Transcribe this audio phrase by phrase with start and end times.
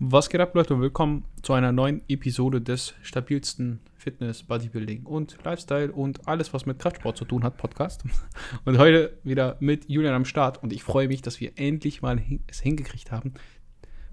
[0.00, 0.78] Was geht ab, Leute?
[0.78, 6.78] Willkommen zu einer neuen Episode des stabilsten Fitness, Bodybuilding und Lifestyle und alles, was mit
[6.78, 8.04] Kraftsport zu tun hat, Podcast.
[8.64, 10.62] Und heute wieder mit Julian am Start.
[10.62, 13.34] Und ich freue mich, dass wir endlich mal es hingekriegt haben,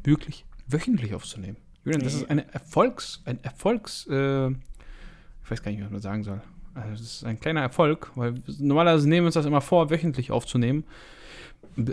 [0.03, 1.57] wirklich wöchentlich aufzunehmen.
[1.83, 6.23] Julian, das ist eine Erfolgs-, ein Erfolgs-, äh, ich weiß gar nicht, was man sagen
[6.23, 6.41] soll.
[6.73, 10.31] Also, das ist ein kleiner Erfolg, weil normalerweise nehmen wir uns das immer vor, wöchentlich
[10.31, 10.83] aufzunehmen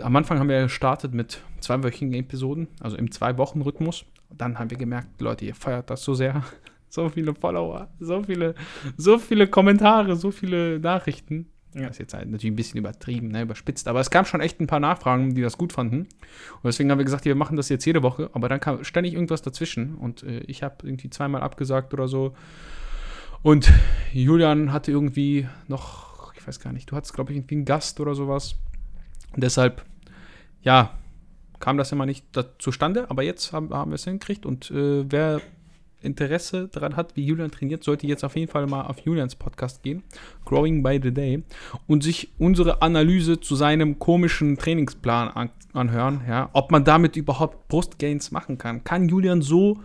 [0.01, 4.05] am Anfang haben wir gestartet mit zweiwöchigen Episoden, also im Zwei-Wochen-Rhythmus.
[4.29, 6.43] Dann haben wir gemerkt, Leute, ihr feiert das so sehr.
[6.89, 8.53] So viele Follower, so viele,
[8.97, 11.47] so viele Kommentare, so viele Nachrichten.
[11.73, 11.87] Ja.
[11.87, 13.87] Das ist jetzt halt natürlich ein bisschen übertrieben, ne, überspitzt.
[13.87, 16.01] Aber es kam schon echt ein paar Nachfragen, die das gut fanden.
[16.01, 18.29] Und deswegen haben wir gesagt, wir machen das jetzt jede Woche.
[18.33, 19.95] Aber dann kam ständig irgendwas dazwischen.
[19.95, 22.35] Und äh, ich habe irgendwie zweimal abgesagt oder so.
[23.41, 23.73] Und
[24.13, 27.99] Julian hatte irgendwie noch, ich weiß gar nicht, du hattest, glaube ich, irgendwie einen Gast
[27.99, 28.55] oder sowas.
[29.33, 29.83] Und deshalb,
[30.61, 30.91] ja,
[31.59, 32.25] kam das immer nicht
[32.59, 35.41] zustande, aber jetzt haben, haben wir es hingekriegt und äh, wer
[36.03, 39.81] Interesse daran hat, wie Julian trainiert, sollte jetzt auf jeden Fall mal auf Julians Podcast
[39.83, 40.03] gehen,
[40.45, 41.43] Growing by the Day,
[41.87, 47.67] und sich unsere Analyse zu seinem komischen Trainingsplan an, anhören, ja, ob man damit überhaupt
[47.69, 48.83] Brustgains machen kann.
[48.83, 49.79] Kann Julian so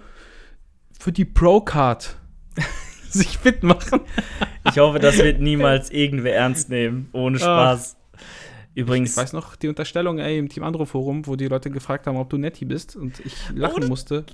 [0.98, 2.16] für die Pro-Card
[3.08, 4.00] sich fit machen?
[4.68, 7.96] Ich hoffe, das wird niemals irgendwer ernst nehmen, ohne Spaß.
[8.78, 9.10] Übrigens.
[9.10, 12.16] Ich weiß noch die Unterstellung ey, im Team Andro Forum, wo die Leute gefragt haben,
[12.16, 14.24] ob du Netty bist und ich lachen oh, musste.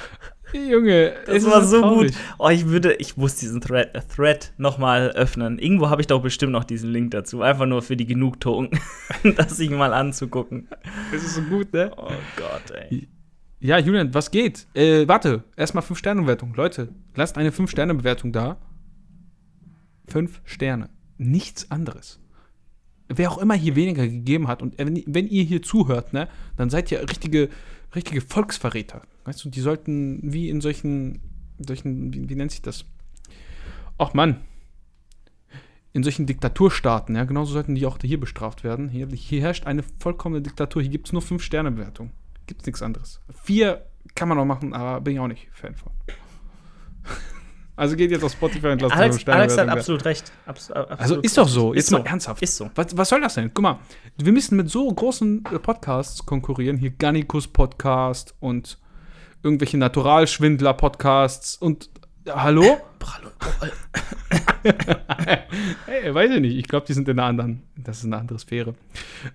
[0.54, 2.12] Junge, das war so traurig.
[2.12, 2.20] gut.
[2.38, 5.58] Oh, ich würde, ich muss diesen Thread, äh, Thread nochmal öffnen.
[5.58, 7.42] Irgendwo habe ich doch bestimmt noch diesen Link dazu.
[7.42, 8.70] Einfach nur für die Genugtuung,
[9.36, 10.68] das sich mal anzugucken.
[11.12, 11.92] Das ist so gut, ne?
[11.94, 13.08] Oh Gott, ey.
[13.60, 14.68] Ja, Julian, was geht?
[14.72, 16.54] Äh, warte, erstmal 5-Sterne-Bewertung.
[16.54, 18.56] Leute, lasst eine 5-Sterne-Bewertung da.
[20.08, 20.88] 5 Sterne.
[21.18, 22.21] Nichts anderes
[23.08, 26.90] wer auch immer hier weniger gegeben hat und wenn, ihr hier zuhört, ne, dann seid
[26.90, 27.48] ihr richtige,
[27.94, 29.02] richtige Volksverräter.
[29.24, 31.20] Weißt du, die sollten wie in solchen,
[31.58, 32.84] solchen wie, wie nennt sich das?
[33.98, 34.40] Ach Mann,
[35.92, 38.88] in solchen Diktaturstaaten, ja, genauso sollten die auch hier bestraft werden.
[38.88, 40.80] Hier, hier herrscht eine vollkommene Diktatur.
[40.80, 42.10] Hier gibt es nur 5-Sterne-Bewertung.
[42.46, 43.20] Gibt es nichts anderes.
[43.44, 43.84] Vier
[44.14, 45.92] kann man noch machen, aber bin ich auch nicht Fan von.
[47.82, 50.30] Also geht jetzt auf Spotify und lasst Alex, Alex hat absolut recht.
[50.46, 51.74] Abs absolut also ist doch so.
[51.74, 52.04] Jetzt ist mal so.
[52.04, 52.40] ernsthaft.
[52.40, 52.70] Ist so.
[52.76, 53.50] Was, was, soll das denn?
[53.52, 53.80] Guck mal,
[54.18, 56.76] wir müssen mit so großen äh, Podcasts konkurrieren.
[56.76, 58.78] Hier Gannikus Podcast und
[59.42, 61.90] irgendwelche Naturalschwindler Podcasts und
[62.24, 62.62] äh, hallo?
[65.86, 66.56] hey, weiß ich nicht.
[66.58, 67.64] Ich glaube, die sind in einer anderen.
[67.76, 68.76] Das ist eine andere Sphäre.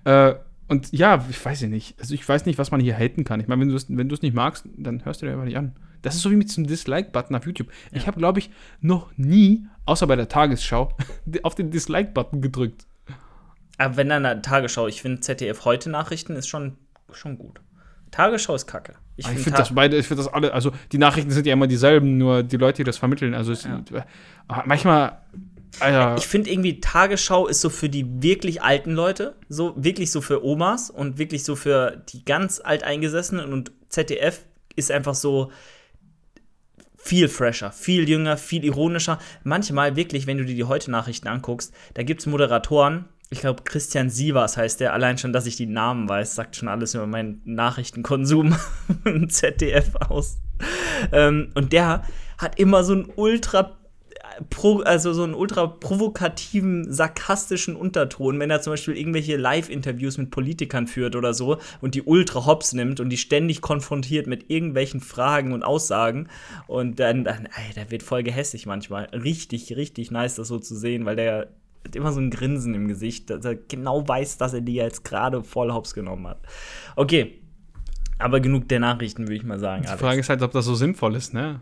[0.06, 0.36] Äh,
[0.70, 2.00] und ja, ich weiß nicht.
[2.00, 3.42] Also ich weiß nicht, was man hier haten kann.
[3.42, 5.76] Ich meine, wenn du es wenn nicht magst, dann hörst du dir einfach nicht an.
[6.02, 7.68] Das ist so wie mit diesem Dislike-Button auf YouTube.
[7.92, 7.98] Ja.
[7.98, 8.50] Ich habe, glaube ich,
[8.82, 10.96] noch nie, außer bei der Tagesschau,
[11.44, 12.86] auf den Dislike-Button gedrückt.
[13.78, 16.78] Aber wenn dann eine Tagesschau, ich finde ZDF heute Nachrichten ist schon,
[17.12, 17.62] schon gut.
[18.12, 18.96] Tagesschau ist kacke.
[19.18, 21.68] Ich finde find das beide, ich finde das alle, also die Nachrichten sind ja immer
[21.68, 23.34] dieselben, nur die Leute, die das vermitteln.
[23.34, 23.84] Also es, ja.
[24.66, 25.22] manchmal.
[25.80, 26.16] Alter.
[26.18, 30.44] Ich finde irgendwie, Tagesschau ist so für die wirklich alten Leute, so wirklich so für
[30.44, 35.52] Omas und wirklich so für die ganz alteingesessenen und ZDF ist einfach so,
[36.98, 39.20] viel fresher, viel jünger, viel ironischer.
[39.44, 43.64] Manchmal wirklich, wenn du dir die heute Nachrichten anguckst, da gibt es Moderatoren, ich glaube
[43.64, 47.08] Christian Sievers heißt der, allein schon, dass ich die Namen weiß, sagt schon alles über
[47.08, 48.56] meinen Nachrichtenkonsum
[49.06, 50.40] im ZDF aus.
[51.12, 52.04] Ähm, und der
[52.38, 53.77] hat immer so ein ultra
[54.50, 60.32] pro, also so einen ultra provokativen, sarkastischen Unterton, wenn er zum Beispiel irgendwelche Live-Interviews mit
[60.32, 65.02] Politikern führt oder so und die ultra hops nimmt und die ständig konfrontiert mit irgendwelchen
[65.02, 66.28] Fragen und Aussagen.
[66.68, 69.06] Und dann, dann ey, der wird voll gehässig manchmal.
[69.06, 71.48] Richtig, richtig nice, das so zu sehen, weil der
[71.86, 75.04] hat immer so ein Grinsen im Gesicht, dass er genau weiß, dass er die jetzt
[75.04, 76.40] gerade voll hops genommen hat.
[76.96, 77.42] Okay.
[78.20, 79.84] Aber genug der Nachrichten, würde ich mal sagen.
[79.84, 81.62] Die Frage ist halt, ob das so sinnvoll ist, ne?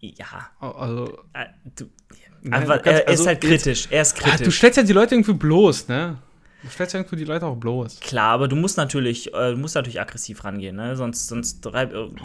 [0.00, 0.50] Ja.
[0.60, 1.18] Also.
[1.76, 1.86] Du,
[2.50, 3.84] aber er ist also halt kritisch.
[3.84, 4.44] Jetzt, er ist kritisch.
[4.44, 6.18] Du stellst ja die Leute irgendwie bloß, ne?
[6.62, 8.00] Du stellst ja irgendwie die Leute auch bloß.
[8.00, 10.96] Klar, aber du musst natürlich, äh, du musst natürlich aggressiv rangehen, ne?
[10.96, 11.66] Sonst, sonst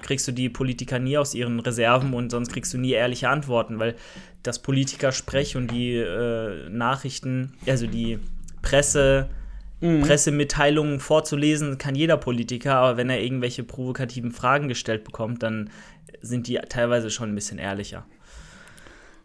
[0.02, 3.78] kriegst du die Politiker nie aus ihren Reserven und sonst kriegst du nie ehrliche Antworten,
[3.78, 3.96] weil
[4.42, 8.18] das Politikersprech und die äh, Nachrichten, also die
[8.64, 9.30] Presse,
[9.82, 10.02] mhm.
[10.02, 15.70] Pressemitteilungen vorzulesen, kann jeder Politiker, aber wenn er irgendwelche provokativen Fragen gestellt bekommt, dann
[16.22, 18.06] sind die teilweise schon ein bisschen ehrlicher.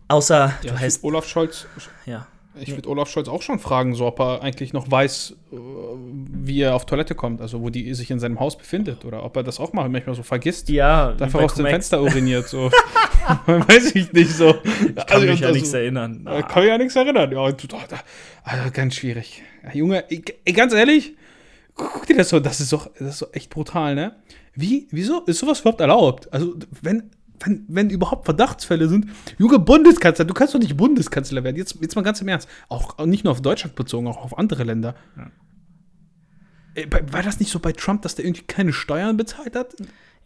[0.09, 1.05] Außer, ja, du heißt.
[1.05, 1.67] Olaf Scholz.
[2.07, 2.27] Ja.
[2.61, 6.63] Ich würde Olaf Scholz auch schon fragen, so ob er eigentlich noch weiß, äh, wie
[6.63, 9.45] er auf Toilette kommt, also wo die sich in seinem Haus befindet oder ob er
[9.45, 10.69] das auch mal manchmal so vergisst.
[10.69, 11.15] Ja.
[11.21, 12.71] Einfach aus dem Fenster uriniert, so.
[13.47, 14.55] weiß ich nicht so.
[14.65, 16.23] Ich kann also, mich ja also, nichts erinnern.
[16.25, 16.43] Ah.
[16.43, 17.31] Kann mich ja nichts erinnern.
[17.31, 19.43] Ja, also, ganz schwierig.
[19.65, 20.05] Ja, Junge,
[20.55, 21.15] ganz ehrlich,
[21.75, 24.17] guck dir das so, das ist doch, das ist doch echt brutal, ne?
[24.59, 26.33] Wie, wieso ist sowas überhaupt erlaubt?
[26.33, 29.07] Also, wenn, wenn, wenn überhaupt Verdachtsfälle sind,
[29.39, 31.57] Junge Bundeskanzler, du kannst doch nicht Bundeskanzler werden.
[31.57, 32.49] Jetzt, jetzt mal ganz im Ernst.
[32.69, 34.97] Auch nicht nur auf Deutschland bezogen, auch auf andere Länder.
[35.17, 35.31] Ja.
[36.75, 39.77] Äh, War das nicht so bei Trump, dass der irgendwie keine Steuern bezahlt hat?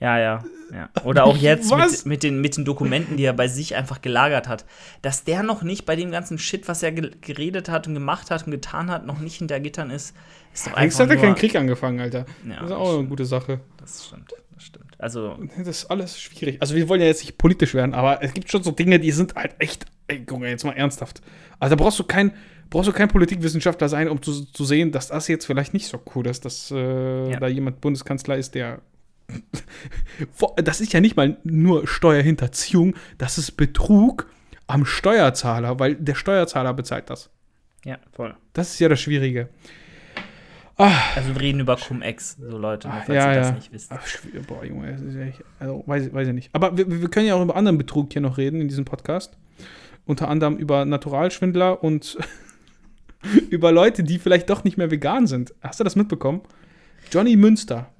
[0.02, 0.88] Ja, ja, ja.
[1.04, 4.48] Oder auch jetzt mit, mit, den, mit den Dokumenten, die er bei sich einfach gelagert
[4.48, 4.64] hat.
[5.00, 8.30] Dass der noch nicht bei dem ganzen Shit, was er ge geredet hat und gemacht
[8.30, 10.14] hat und getan hat, noch nicht hinter Gittern ist,
[10.52, 12.26] ist doch Eigentlich einfach hat er keinen Krieg angefangen, Alter.
[12.48, 13.60] Ja, das ist auch eine gute Sache.
[13.78, 14.86] Das stimmt, das stimmt.
[14.98, 16.58] Also, Das ist alles schwierig.
[16.60, 19.10] Also wir wollen ja jetzt nicht politisch werden, aber es gibt schon so Dinge, die
[19.12, 21.20] sind halt echt, ey, Junge, jetzt mal ernsthaft.
[21.58, 22.32] Also da brauchst du kein,
[22.70, 26.00] brauchst du kein Politikwissenschaftler sein, um zu, zu sehen, dass das jetzt vielleicht nicht so
[26.14, 27.40] cool ist, dass äh, Ja.
[27.40, 28.80] da jemand Bundeskanzler ist, der
[30.56, 34.28] das ist ja nicht mal nur Steuerhinterziehung, das ist Betrug
[34.66, 37.30] am Steuerzahler, weil der Steuerzahler bezahlt das.
[37.84, 38.34] ja, voll.
[38.52, 39.48] Das ist ja das Schwierige.
[40.76, 43.54] Also wir reden über Cum-Ex, so Leute, nur falls ja, ihr das ja.
[43.54, 43.92] nicht wisst.
[43.92, 44.02] Ach,
[44.48, 44.98] boah, Junge,
[45.60, 46.50] also, weiß, weiß ich nicht.
[46.54, 49.36] Aber wir, wir können ja auch über anderen Betrug hier noch reden in diesem Podcast.
[50.06, 52.18] Unter anderem über Naturalschwindler und
[53.50, 55.54] über Leute, die vielleicht doch nicht mehr vegan sind.
[55.60, 56.40] Hast du das mitbekommen?
[57.12, 57.91] Johnny Münster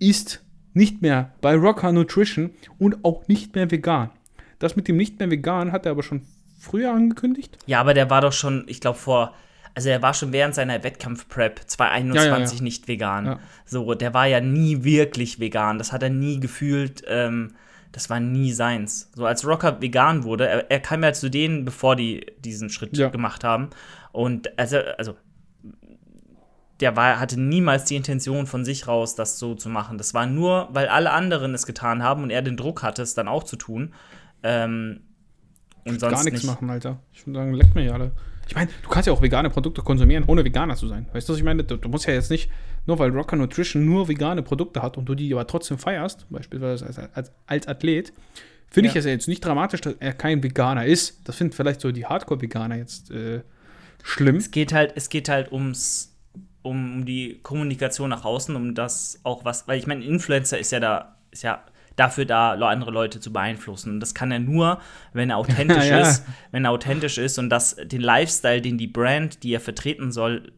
[0.00, 0.42] ist
[0.74, 4.10] nicht mehr bei Rocker Nutrition und auch nicht mehr vegan.
[4.58, 6.22] Das mit dem nicht mehr vegan hat er aber schon
[6.58, 7.58] früher angekündigt.
[7.66, 9.34] Ja, aber der war doch schon, ich glaube, vor.
[9.72, 12.62] Also er war schon während seiner Wettkampf-Prep 2021 Ja, ja, ja.
[12.62, 13.38] nicht vegan.
[13.64, 15.78] So, der war ja nie wirklich vegan.
[15.78, 17.04] Das hat er nie gefühlt.
[17.06, 17.54] Ähm,
[17.92, 19.10] das war nie seins.
[19.14, 22.92] So als Rocker vegan wurde, er, er kam ja zu denen, bevor die diesen Schritt
[23.12, 23.70] gemacht haben.
[24.12, 25.16] Und also, also
[26.80, 29.98] der war, hatte niemals die Intention von sich raus, das so zu machen.
[29.98, 33.14] Das war nur, weil alle anderen es getan haben und er den Druck hatte, es
[33.14, 33.94] dann auch zu tun.
[34.42, 35.00] Ähm,
[35.86, 36.46] und sonst Gar nichts nicht.
[36.52, 37.00] machen, Alter.
[37.12, 38.12] Ich würde sagen, leckt mir ja alle.
[38.48, 41.06] Ich meine, du kannst ja auch vegane Produkte konsumieren, ohne Veganer zu sein.
[41.12, 41.62] Weißt du, was ich meine?
[41.64, 42.50] Du, du musst ja jetzt nicht,
[42.86, 46.86] nur weil Rocker Nutrition nur vegane Produkte hat und du die aber trotzdem feierst, beispielsweise
[46.86, 48.12] als, als, als Athlet,
[48.68, 48.98] finde ich Ja.
[49.00, 51.20] es ja jetzt nicht dramatisch, dass er kein Veganer ist.
[51.28, 53.42] Das finden vielleicht so die Hardcore-Veganer jetzt äh,
[54.02, 54.36] schlimm.
[54.36, 56.09] Es geht halt, es geht halt ums,
[56.62, 60.80] um, die Kommunikation nach außen, um das auch was, weil ich meine, Influencer ist ja
[60.80, 61.62] da, ist ja
[61.96, 63.94] dafür da, andere Leute zu beeinflussen.
[63.94, 64.80] Und das kann er nur,
[65.12, 66.00] wenn er authentisch Ja.
[66.00, 70.12] ist, wenn er authentisch ist und das den Lifestyle, den die Brand, die er vertreten
[70.12, 70.52] soll,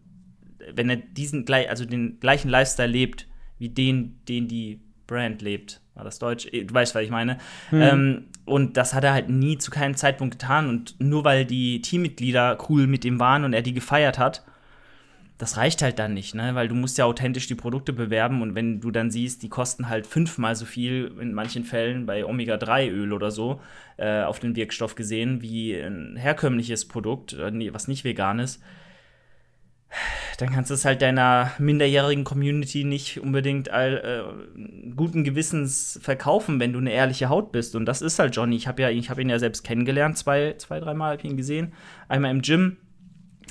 [0.74, 3.26] wenn er diesen gleich, also den gleichen Lifestyle lebt,
[3.58, 5.80] wie den, den die Brand lebt.
[5.94, 6.46] War das Deutsch?
[6.52, 7.38] Eh, Du weißt, was ich meine.
[7.72, 10.68] Ähm, und das hat er halt nie zu keinem Zeitpunkt getan.
[10.68, 14.42] Und nur weil die Teammitglieder cool mit ihm waren und er die gefeiert hat,
[15.42, 16.54] das reicht halt dann nicht, ne?
[16.54, 19.88] Weil du musst ja authentisch die Produkte bewerben und wenn du dann siehst, die kosten
[19.88, 23.60] halt fünfmal so viel in manchen Fällen bei Omega-3-Öl oder so
[23.96, 28.62] äh, auf den Wirkstoff gesehen wie ein herkömmliches Produkt, äh, was nicht vegan ist,
[30.38, 36.60] dann kannst du es halt deiner minderjährigen Community nicht unbedingt all, äh, guten Gewissens verkaufen,
[36.60, 37.74] wenn du eine ehrliche Haut bist.
[37.74, 38.54] Und das ist halt Johnny.
[38.54, 41.72] Ich habe ja, habe ihn ja selbst kennengelernt, zwei, zwei, dreimal habe ich ihn gesehen.
[42.08, 42.76] Einmal im Gym,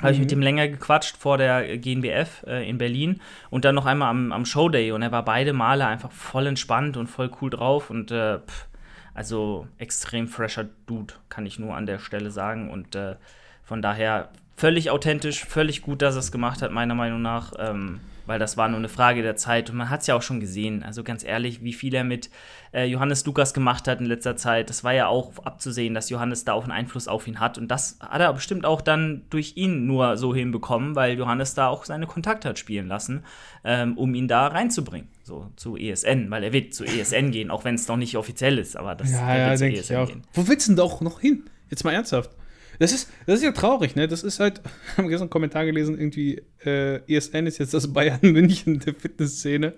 [0.02, 3.86] habe ich mit ihm länger gequatscht vor der GNBF äh, in Berlin und dann noch
[3.86, 7.50] einmal am, am Showday und er war beide Male einfach voll entspannt und voll cool
[7.50, 8.68] drauf und äh, pff,
[9.14, 13.16] also extrem fresher Dude, kann ich nur an der Stelle sagen und äh,
[13.64, 18.00] von daher völlig authentisch, völlig gut, dass er es gemacht hat, meiner Meinung nach, ähm,
[18.32, 20.40] weil das war nur eine Frage der Zeit und man hat es ja auch schon
[20.40, 22.30] gesehen, also ganz ehrlich, wie viel er mit
[22.74, 26.46] äh, Johannes Lukas gemacht hat in letzter Zeit, das war ja auch abzusehen, dass Johannes
[26.46, 29.58] da auch einen Einfluss auf ihn hat und das hat er bestimmt auch dann durch
[29.58, 33.26] ihn nur so hinbekommen, weil Johannes da auch seine Kontakte hat spielen lassen,
[33.66, 37.66] ähm, um ihn da reinzubringen, so zu ESN, weil er wird zu ESN gehen, auch
[37.66, 40.08] wenn es noch nicht offiziell ist, aber das Ja, ja, zu denke ich ESN auch.
[40.08, 40.22] gehen.
[40.34, 41.44] Wo willst du denn da auch noch hin?
[41.70, 42.32] Jetzt mal ernsthaft.
[42.82, 44.08] Das ist, das ist ja traurig, ne?
[44.08, 44.60] Das ist halt,
[44.92, 48.96] ich habe gestern einen Kommentar gelesen, irgendwie, äh, ESN ist jetzt das Bayern München der
[48.96, 49.76] Fitnessszene.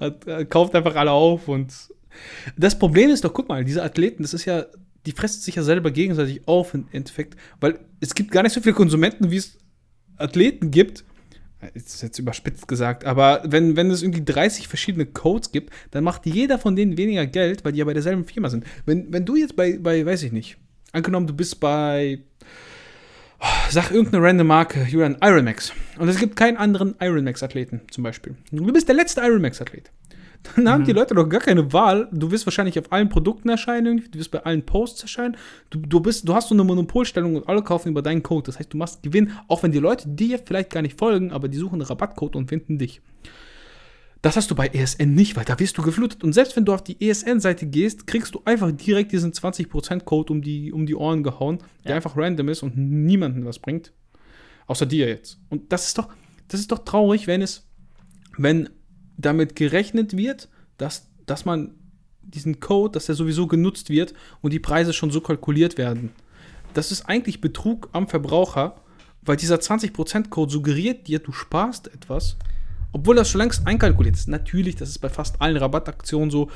[0.00, 1.72] Äh, kauft einfach alle auf und
[2.56, 4.66] das Problem ist doch, guck mal, diese Athleten, das ist ja,
[5.06, 8.60] die fressen sich ja selber gegenseitig auf im Endeffekt, weil es gibt gar nicht so
[8.60, 9.56] viele Konsumenten, wie es
[10.16, 11.04] Athleten gibt.
[11.74, 16.26] Ist jetzt überspitzt gesagt, aber wenn, wenn es irgendwie 30 verschiedene Codes gibt, dann macht
[16.26, 18.64] jeder von denen weniger Geld, weil die ja bei derselben Firma sind.
[18.86, 20.56] Wenn, wenn du jetzt bei, bei, weiß ich nicht,
[20.90, 22.24] angenommen, du bist bei,
[23.70, 25.72] sag irgendeine random Marke, Julian, Ironmax.
[25.98, 28.34] Und es gibt keinen anderen Ironmax-Athleten zum Beispiel.
[28.50, 29.90] Du bist der letzte Ironmax-Athlet.
[30.56, 32.08] Dann haben die Leute doch gar keine Wahl.
[32.12, 35.36] Du wirst wahrscheinlich auf allen Produkten erscheinen, du wirst bei allen Posts erscheinen.
[35.68, 38.46] Du, du, bist, du hast so eine Monopolstellung und alle kaufen über deinen Code.
[38.46, 41.48] Das heißt, du machst Gewinn, auch wenn die Leute dir vielleicht gar nicht folgen, aber
[41.48, 43.02] die suchen einen Rabattcode und finden dich.
[44.22, 46.22] Das hast du bei ESN nicht, weil da wirst du geflutet.
[46.22, 50.42] Und selbst wenn du auf die ESN-Seite gehst, kriegst du einfach direkt diesen 20%-Code um
[50.42, 51.96] die, um die Ohren gehauen, der Ja.
[51.96, 53.92] einfach random ist und niemandem was bringt.
[54.66, 55.38] Außer dir jetzt.
[55.48, 56.08] Und das ist doch,
[56.48, 57.66] das ist doch traurig, wenn es,
[58.36, 58.68] wenn
[59.16, 61.74] damit gerechnet wird, dass, dass man
[62.22, 64.12] diesen Code, dass der sowieso genutzt wird
[64.42, 66.10] und die Preise schon so kalkuliert werden.
[66.74, 68.76] Das ist eigentlich Betrug am Verbraucher,
[69.22, 72.36] weil dieser 20%-Code suggeriert dir, du sparst etwas,
[72.92, 74.28] obwohl das schon längst einkalkuliert ist.
[74.28, 76.50] Natürlich, das ist bei fast allen Rabattaktionen so.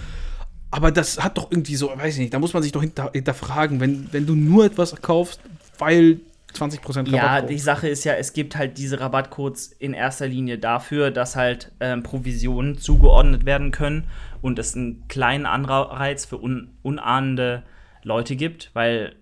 [0.71, 3.11] Aber das hat doch irgendwie so, weiß ich nicht, da muss man sich doch hinter,
[3.13, 5.41] hinterfragen, wenn, wenn du nur etwas kaufst,
[5.79, 6.21] weil
[6.55, 7.13] 20% Rabatt.
[7.13, 11.37] Ja, die Sache ist ja, es gibt halt diese Rabattcodes in erster Linie dafür, dass
[11.37, 14.05] halt ähm, Provisionen zugeordnet werden können
[14.43, 17.63] und es einen kleinen Anreiz für un unahnende
[18.03, 19.15] Leute gibt, weil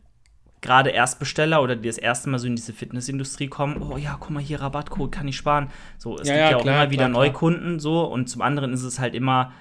[0.62, 4.30] gerade Erstbesteller oder die das erste Mal so in diese Fitnessindustrie kommen, oh ja, guck
[4.30, 5.68] mal hier, Rabattcode, kann ich sparen.
[5.98, 7.24] So, es Ja, gibt ja, ja auch klar, immer wieder klar, klar.
[7.26, 9.52] Neukunden so und zum anderen ist es halt immer,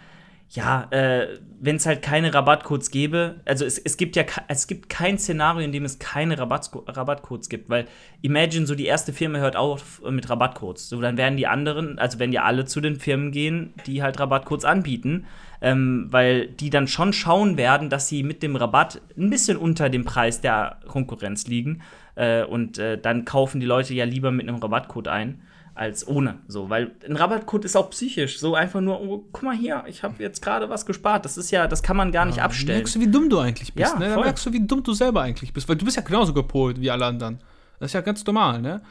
[0.50, 4.89] ja, äh, wenn es halt keine Rabattcodes gäbe, also es, es gibt ja es gibt
[4.89, 7.88] kein Szenario, in dem es keine Rabattco Rabattcodes gibt, weil
[8.22, 12.20] imagine so die erste Firma hört auf mit Rabattcodes, so dann werden die anderen, also
[12.20, 15.25] wenn die alle zu den Firmen gehen, die halt Rabattcodes anbieten,
[15.61, 19.89] ähm, weil die dann schon schauen werden, dass sie mit dem Rabatt ein bisschen unter
[19.89, 21.81] dem Preis der Konkurrenz liegen
[22.15, 25.41] äh, und äh, dann kaufen die Leute ja lieber mit einem Rabattcode ein
[25.73, 26.39] als ohne.
[26.47, 28.39] So, weil ein Rabattcode ist auch psychisch.
[28.39, 31.25] So einfach nur, oh, guck mal hier, ich habe jetzt gerade was gespart.
[31.25, 32.79] Das ist ja, das kann man gar nicht abstellen.
[32.79, 34.09] Merkst du, wie dumm du eigentlich bist, Ja, ne?
[34.09, 36.79] Da merkst du, wie dumm du selber eigentlich bist, weil du bist ja genauso gepolt
[36.81, 37.39] wie alle anderen.
[37.79, 38.81] Das ist ja ganz normal, ne?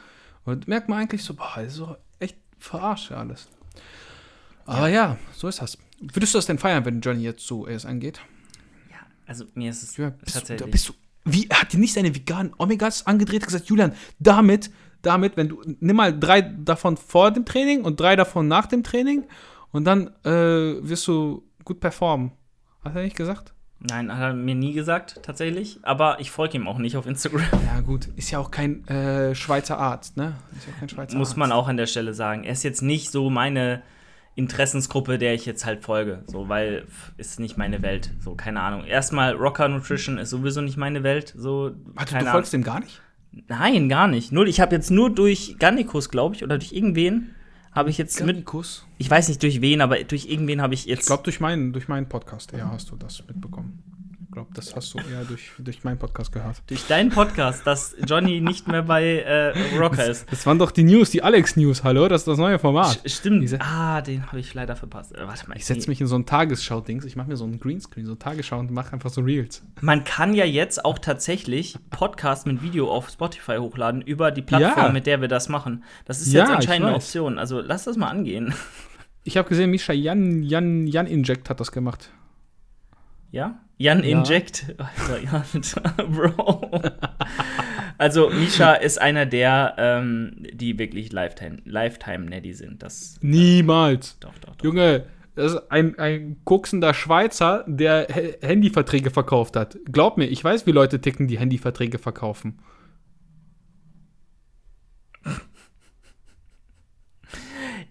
[0.43, 3.47] Und merkt man eigentlich so, boah, das ist so echt verarsche alles.
[4.77, 5.17] Aber ja.
[5.33, 5.77] so ist das.
[5.99, 8.19] Würdest du das denn feiern, wenn Johnny jetzt so es angeht?
[8.89, 8.97] Ja,
[9.27, 10.71] also mir ist es Ja, bist, du, da tatsächlich.
[10.71, 10.93] bist du,
[11.25, 14.71] wie, er hat dir nicht seine veganen Omegas angedreht, hat gesagt, Julian, damit,
[15.03, 18.83] damit, wenn du, nimm mal drei davon vor dem Training und drei davon nach dem
[18.83, 19.25] Training
[19.71, 20.29] und dann äh,
[20.87, 22.31] wirst du gut performen.
[22.83, 23.53] Hat er nicht gesagt?
[23.83, 25.79] Nein, hat er mir nie gesagt, tatsächlich.
[25.81, 27.45] Aber ich folge ihm auch nicht auf Instagram.
[27.65, 30.35] Ja, gut, ist ja auch kein äh, Schweizer Arzt, ne?
[30.55, 31.37] Ist ja kein Schweizer Muss Arzt.
[31.37, 32.43] man auch an der Stelle sagen.
[32.43, 33.81] Er ist jetzt nicht so meine
[34.41, 36.23] Interessensgruppe, der ich jetzt halt folge.
[36.27, 36.85] So, weil
[37.17, 38.11] ist nicht meine Welt.
[38.19, 38.85] So, keine Ahnung.
[38.85, 41.33] Erstmal, Rocker Nutrition ist sowieso nicht meine Welt.
[41.37, 43.01] So, Warte, du folgst dem gar nicht?
[43.47, 44.31] Nein, gar nicht.
[44.31, 44.47] Null.
[44.47, 47.35] Ich habe jetzt nur durch Gannikus, glaube ich, oder durch irgendwen
[47.71, 48.35] habe ich jetzt mit.
[48.35, 48.85] Garnikus?
[48.97, 51.01] Ich weiß nicht durch wen, aber durch irgendwen habe ich jetzt.
[51.01, 53.83] Ich glaube, durch meinen, durch meinen Podcast eher hast du das mitbekommen.
[54.31, 56.63] Ich glaube, das hast du eher durch, durch meinen Podcast gehört.
[56.67, 60.25] durch deinen Podcast, dass Johnny nicht mehr bei äh, Rocker ist.
[60.31, 62.07] Das waren doch die News, die Alex-News, hallo?
[62.07, 63.01] Das ist das neue Format.
[63.03, 63.43] Sch- Stimmt.
[63.43, 65.13] Diese- ah, den habe ich leider verpasst.
[65.17, 65.57] Äh, warte mal.
[65.57, 68.57] Ich setze mich in so ein Tagesschau-Dings, ich mache mir so einen Greenscreen, so Tagesschau
[68.59, 69.63] und mache einfach so Reels.
[69.81, 74.85] Man kann ja jetzt auch tatsächlich Podcast mit Video auf Spotify hochladen über die Plattform,
[74.85, 74.91] Ja.
[74.93, 75.83] mit der wir das machen.
[76.05, 76.95] Das ist Ja, jetzt anscheinend eine.
[76.95, 77.37] Option.
[77.37, 78.53] Also lass das mal angehen.
[79.25, 82.11] Ich habe gesehen, Misha Jan, Jan, Jan Inject hat das gemacht.
[83.31, 83.59] Ja?
[83.77, 84.19] Jan Ja.
[84.19, 84.75] Inject.
[84.77, 85.43] Alter, Jan,
[86.11, 86.69] Bro.
[87.97, 92.83] Also, Misha ist einer der, ähm, die wirklich Lifetime, Lifetime sind.
[92.83, 94.19] Das, Niemals.
[94.19, 94.63] doch, doch, doch.
[94.65, 99.77] Junge, das ist ein, ein koksender Schweizer, der H Handyverträge verkauft hat.
[99.91, 102.59] Glaub mir, ich weiß, wie Leute ticken, die Handyverträge verkaufen.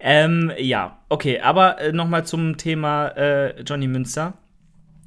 [0.02, 4.35] Ähm, ja, okay, aber äh, nochmal zum Thema äh, Johnny Münster.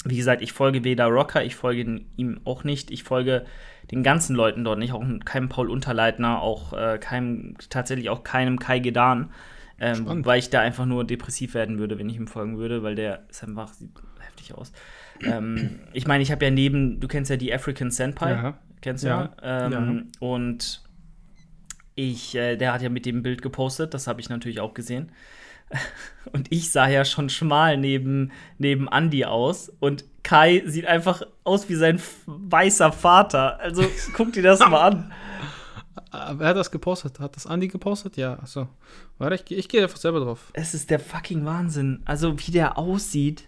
[0.05, 2.91] Wie gesagt, ich folge weder Rocker, ich folge ihm auch nicht.
[2.91, 3.45] Ich folge
[3.91, 8.59] den ganzen Leuten dort nicht, auch keinem Paul Unterleitner, auch äh, keinem, tatsächlich auch keinem
[8.59, 9.31] Kai Gedan.
[9.79, 12.95] Ähm, weil ich da einfach nur depressiv werden würde, wenn ich ihm folgen würde, weil
[12.95, 14.71] der ist einfach, sieht heftig aus.
[15.21, 18.57] ähm, ich meine, ich habe ja neben, du kennst ja die African Senpai, Ja.
[18.81, 19.35] kennst du ja.
[19.41, 19.65] Ja.
[19.65, 20.83] Ähm, Und
[21.95, 25.11] ich, äh, der hat ja mit dem Bild gepostet, das habe ich natürlich auch gesehen.
[26.31, 29.71] Und ich sah ja schon schmal neben, neben Andy aus.
[29.79, 33.59] Und Kai sieht einfach aus wie sein weißer Vater.
[33.59, 33.83] Also
[34.15, 35.11] guck dir das mal an.
[36.09, 37.19] Ah, Wer hat das gepostet?
[37.19, 38.17] Hat das Andi gepostet?
[38.17, 38.67] Ja, achso.
[39.17, 40.51] Warte, ich, ich gehe einfach selber drauf.
[40.53, 42.01] Es ist der fucking Wahnsinn.
[42.05, 43.45] Also wie der aussieht.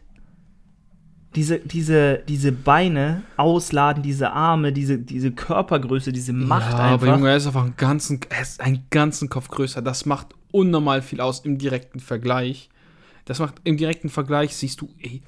[1.36, 6.94] Diese, diese, diese Beine ausladen, diese Arme, diese, diese Körpergröße, diese Macht ja, einfach.
[6.94, 9.82] aber Junge, er ist einfach einen ganzen, er ist einen ganzen Kopf größer.
[9.82, 12.70] Das macht unnormal viel aus im direkten Vergleich.
[13.26, 15.22] Das macht im direkten Vergleich, siehst du, ey,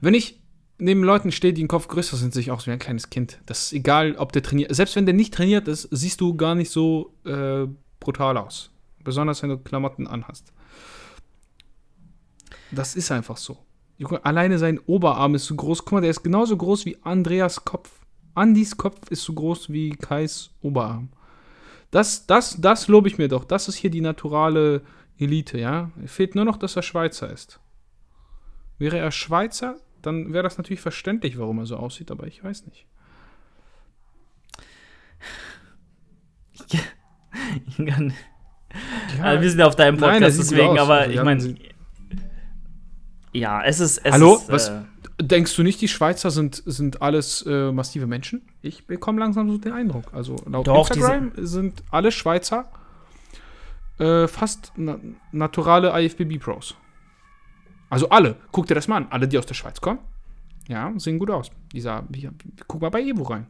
[0.00, 0.40] wenn ich
[0.78, 3.10] neben Leuten stehe, die einen Kopf größer sind, sehe ich auch so wie ein kleines
[3.10, 3.38] Kind.
[3.46, 4.74] Das ist egal, ob der trainiert.
[4.74, 7.66] Selbst wenn der nicht trainiert ist, siehst du gar nicht so äh,
[7.98, 8.70] brutal aus.
[9.02, 10.52] Besonders wenn du Klamotten anhast.
[12.70, 13.56] Das ist einfach so.
[14.22, 15.84] Alleine sein Oberarm ist so groß.
[15.84, 17.90] Guck mal, der ist genauso groß wie Andreas Kopf.
[18.34, 21.08] Andys Kopf ist so groß wie Kais Oberarm.
[21.90, 23.44] Das, das, das lobe ich mir doch.
[23.44, 24.82] Das ist hier die naturale
[25.18, 25.90] Elite, ja.
[26.06, 27.60] Fehlt nur noch, dass er Schweizer ist.
[28.78, 32.66] Wäre er Schweizer, dann wäre das natürlich verständlich, warum er so aussieht, aber ich weiß
[32.66, 32.86] nicht.
[37.66, 38.12] Ich kann-
[39.22, 41.54] Also, wir sind auf deinem Nein, Podcast, gut deswegen, aber ich ja, meine,
[43.32, 43.98] Ja, es ist.
[43.98, 44.34] Es Hallo?
[44.34, 44.68] Ist, Was?
[44.68, 44.82] Äh,
[45.20, 48.42] Denkst du nicht, die Schweizer sind, sind alles äh, massive Menschen?
[48.62, 50.12] Ich bekomme langsam so den Eindruck.
[50.12, 52.70] Also laut Doch, Instagram sind alle Schweizer
[53.98, 54.98] äh, fast na
[55.32, 56.76] naturale IFBB-Pros.
[57.90, 58.36] Also alle.
[58.52, 59.06] Guck dir das mal an.
[59.10, 59.98] Alle, die aus der Schweiz kommen,
[60.68, 61.50] ja, sehen gut aus.
[61.72, 62.32] Dieser, hier,
[62.66, 63.46] guck mal bei Evo rein.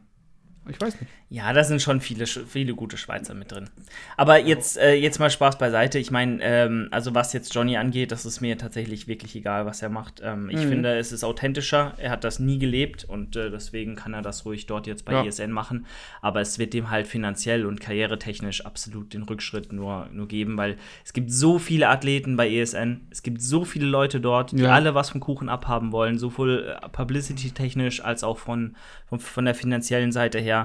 [0.69, 1.11] Ich weiß nicht.
[1.31, 3.69] Ja, da sind schon viele, viele gute Schweizer mit drin.
[4.17, 5.99] Aber jetzt, äh, jetzt mal Spaß beiseite.
[5.99, 9.81] Ich meine, ähm, also was jetzt Johnny angeht, das ist mir tatsächlich wirklich egal, was
[9.81, 10.21] er macht.
[10.23, 10.69] Ähm, ich Mhm.
[10.69, 11.93] finde, es ist authentischer.
[11.97, 15.13] Er hat das nie gelebt und äh, deswegen kann er das ruhig dort jetzt bei
[15.13, 15.23] Ja.
[15.23, 15.85] ESN machen.
[16.21, 20.77] Aber es wird dem halt finanziell und karrieretechnisch absolut den Rückschritt nur, nur geben, weil
[21.05, 23.01] es gibt so viele Athleten bei ESN.
[23.11, 24.73] Es gibt so viele Leute dort, die Ja.
[24.73, 28.75] alle was vom Kuchen abhaben wollen, sowohl äh, publicity-technisch als auch von,
[29.07, 30.58] von, von der finanziellen Seite her.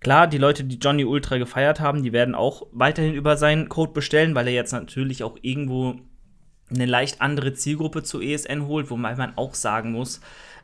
[0.00, 3.92] Klar, die Leute, die Johnny Ultra gefeiert haben, die werden auch weiterhin über seinen Code
[3.92, 5.96] bestellen, weil er jetzt natürlich auch irgendwo
[6.70, 10.20] eine leicht andere Zielgruppe zu ESN holt, wobei man auch sagen muss,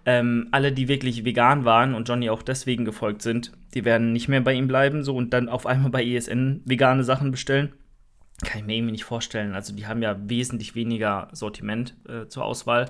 [0.06, 4.28] ähm, alle, die wirklich vegan waren und Johnny auch deswegen gefolgt sind, die werden nicht
[4.28, 7.72] mehr bei ihm bleiben so und dann auf einmal bei ESN vegane Sachen bestellen.
[8.44, 9.54] Kann ich mir irgendwie nicht vorstellen.
[9.54, 12.86] Also die haben ja wesentlich weniger Sortiment äh, zur Auswahl.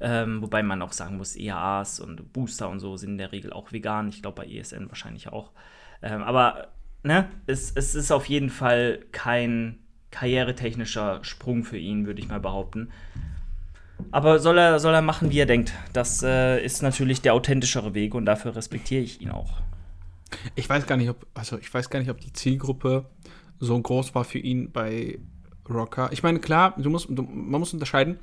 [0.00, 3.52] Ähm, wobei man auch sagen muss, EAAs und Booster und so sind in der Regel
[3.52, 4.08] auch vegan.
[4.08, 5.52] Ich glaube bei ESN wahrscheinlich auch.
[6.02, 6.68] Ähm, aber
[7.02, 9.78] ne, es, es ist auf jeden Fall kein
[10.10, 12.90] karrieretechnischer Sprung für ihn, würde ich mal behaupten.
[14.10, 15.72] Aber soll er, soll er machen, wie er denkt.
[15.92, 19.60] Das äh, ist natürlich der authentischere Weg und dafür respektiere ich ihn auch.
[20.54, 23.06] Ich weiß gar nicht, ob, also ich weiß gar nicht, ob die Zielgruppe
[23.60, 25.18] so groß war für ihn bei
[25.68, 26.10] Rocker.
[26.12, 28.18] Ich meine, klar, du musst, du, man muss unterscheiden.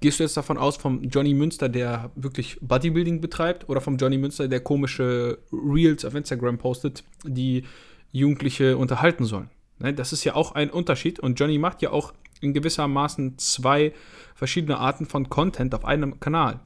[0.00, 4.16] Gehst du jetzt davon aus, vom Johnny Münster, der wirklich Bodybuilding betreibt, oder vom Johnny
[4.16, 7.64] Münster, der komische Reels auf Instagram postet, die
[8.10, 9.50] Jugendliche unterhalten sollen?
[9.78, 11.20] Ne, das ist ja auch ein Unterschied.
[11.20, 13.92] Und Johnny macht ja auch in gewissermaßen zwei
[14.34, 16.60] verschiedene Arten von Content auf einem Kanal.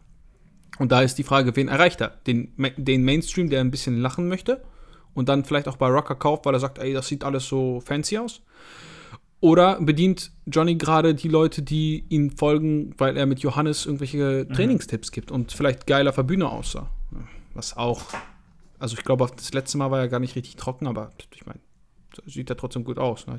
[0.79, 2.09] Und da ist die Frage, wen erreicht er?
[2.27, 4.63] Den, den Mainstream, der ein bisschen lachen möchte
[5.15, 7.81] und dann vielleicht auch bei Rocker kauft, weil er sagt, ey, das sieht alles so
[7.81, 8.43] fancy aus?
[9.45, 15.13] Oder bedient Johnny gerade die Leute, die ihm folgen, weil er mit Johannes irgendwelche Trainingstipps
[15.13, 16.89] gibt und vielleicht geiler auf der Bühne aussah?
[17.53, 18.01] Was auch,
[18.79, 21.61] also ich glaube, das letzte Mal war er gar nicht richtig trocken, aber ich meine,
[22.25, 23.27] sieht er trotzdem gut aus.
[23.27, 23.39] Ne?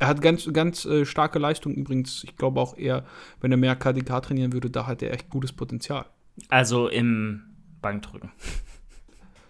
[0.00, 2.22] Er hat ganz, ganz äh, starke Leistung übrigens.
[2.22, 3.06] Ich glaube auch eher,
[3.40, 6.04] wenn er mehr KDK trainieren würde, da hat er echt gutes Potenzial.
[6.50, 7.40] Also im
[7.80, 8.32] Bankdrücken.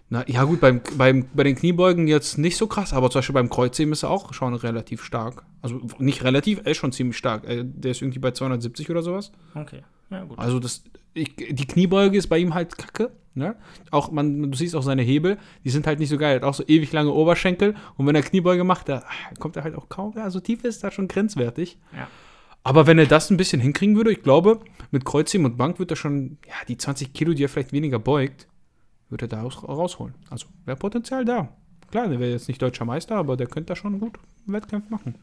[0.09, 3.35] Na, ja, gut, beim, beim, bei den Kniebeugen jetzt nicht so krass, aber zum Beispiel
[3.35, 5.45] beim Kreuzheben ist er auch schon relativ stark.
[5.63, 7.43] Also nicht relativ, er ist schon ziemlich stark.
[7.47, 9.33] Der ist irgendwie bei 270 oder sowas.
[9.55, 10.39] Okay, ja gut.
[10.39, 13.11] Also das, ich, die Kniebeuge ist bei ihm halt kacke.
[13.35, 13.57] Ne?
[13.91, 16.35] Auch man, du siehst auch seine Hebel, die sind halt nicht so geil.
[16.35, 19.03] Er hat auch so ewig lange Oberschenkel und wenn er Kniebeuge macht, da
[19.41, 20.15] kommt er halt auch kaum.
[20.17, 21.79] Ja, so tief ist da schon grenzwertig.
[21.93, 22.09] Ja.
[22.63, 25.91] Aber wenn er das ein bisschen hinkriegen würde, ich glaube, mit Kreuzheben und Bank wird
[25.91, 28.49] er schon, ja, die 20 Kilo, die er vielleicht weniger beugt,
[29.09, 30.15] würde er da raus, rausholen.
[30.31, 31.49] Also wäre Potenzial da.
[31.91, 34.91] Klar, der wäre jetzt nicht deutscher Meister, aber der könnte da schon gut einen Wettkampf
[34.91, 35.15] machen.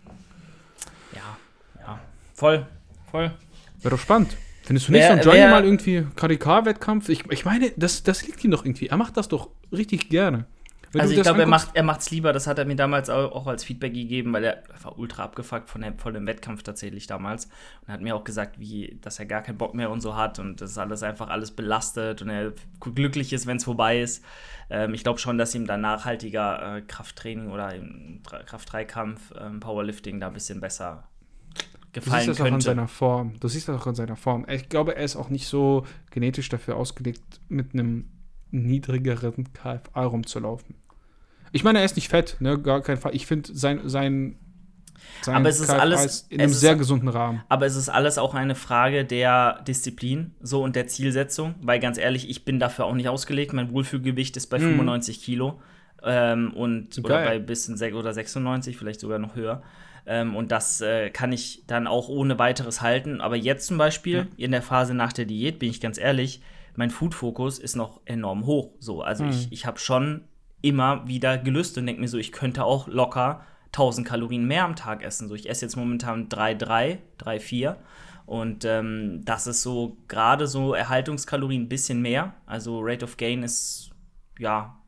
[1.14, 1.38] Ja,
[1.86, 2.00] ja.
[2.34, 2.66] Voll,
[3.12, 3.32] voll.
[3.82, 4.36] Wäre doch spannend.
[4.64, 7.10] Findest du nicht Wer- so ein Johnny mal irgendwie KDK-Wettkampf?
[7.10, 8.88] Ich, ich meine, das, das liegt ihm doch irgendwie.
[8.88, 10.46] Er macht das doch richtig gerne.
[11.02, 12.34] Also ich glaube, er macht er macht's lieber.
[12.34, 15.82] Das hat er mir damals auch, als Feedback gegeben, weil er war ultra abgefuckt von,
[15.82, 17.50] dem- von dem Wettkampf tatsächlich damals
[17.86, 20.40] und hat mir auch gesagt, wie, dass er gar keinen Bock mehr und so hat
[20.40, 24.24] und das alles einfach alles belastet und er glücklich ist, wenn es vorbei ist.
[24.70, 29.60] Ähm, ich glaube schon, dass ihm dann nachhaltiger äh, Krafttraining oder im Dre- Kraft-3-Kampf, ähm,
[29.60, 31.08] Powerlifting da ein bisschen besser
[31.56, 33.40] Du siehst gefallen das auch an seiner Form.
[33.40, 34.46] Du siehst das auch an seiner Form.
[34.50, 38.10] Ich glaube, er ist auch nicht so genetisch dafür ausgelegt, mit einem
[38.50, 40.76] niedrigeren KFA rumzulaufen.
[41.54, 42.60] Ich meine, er ist nicht fett, ne?
[42.60, 43.16] Gar kein Fall.
[43.16, 44.38] Ich finde, sein, sein,
[45.22, 47.44] sein Aber es ist alles- in einem ist- sehr gesunden Rahmen.
[47.48, 51.98] Aber es ist alles auch eine Frage der Disziplin so und der Zielsetzung, weil ganz
[51.98, 53.54] ehrlich, ich bin dafür auch nicht ausgelegt.
[53.54, 54.64] Mein Wohlfühlgewicht ist bei Mhm.
[54.64, 55.62] 95 Kilo
[56.04, 57.26] ähm, und oder Geil.
[57.28, 59.62] bei bis oder 96, vielleicht sogar noch höher.
[60.06, 63.22] Ähm, und das äh, kann ich dann auch ohne weiteres halten.
[63.22, 66.42] Aber jetzt zum Beispiel in der Phase nach der Diät, bin ich ganz ehrlich,
[66.76, 68.72] mein Food-Fokus ist noch enorm hoch.
[68.80, 69.30] So, also Mhm.
[69.30, 70.26] ich, ich habe schon
[70.64, 74.76] immer wieder gelüstet und denke mir so, ich könnte auch locker 1000 Kalorien mehr am
[74.76, 75.28] Tag essen.
[75.28, 77.76] So, ich esse jetzt momentan 3,3, 3,4.
[78.26, 82.34] Und ähm, das ist so gerade so Erhaltungskalorien ein bisschen mehr.
[82.46, 83.92] Also Rate of Gain ist,
[84.40, 84.82] ja,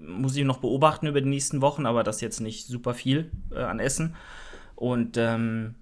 [0.00, 3.58] muss ich noch beobachten über die nächsten Wochen, aber das jetzt nicht super viel äh,
[3.58, 4.14] an Essen.
[4.76, 5.74] Und ähm,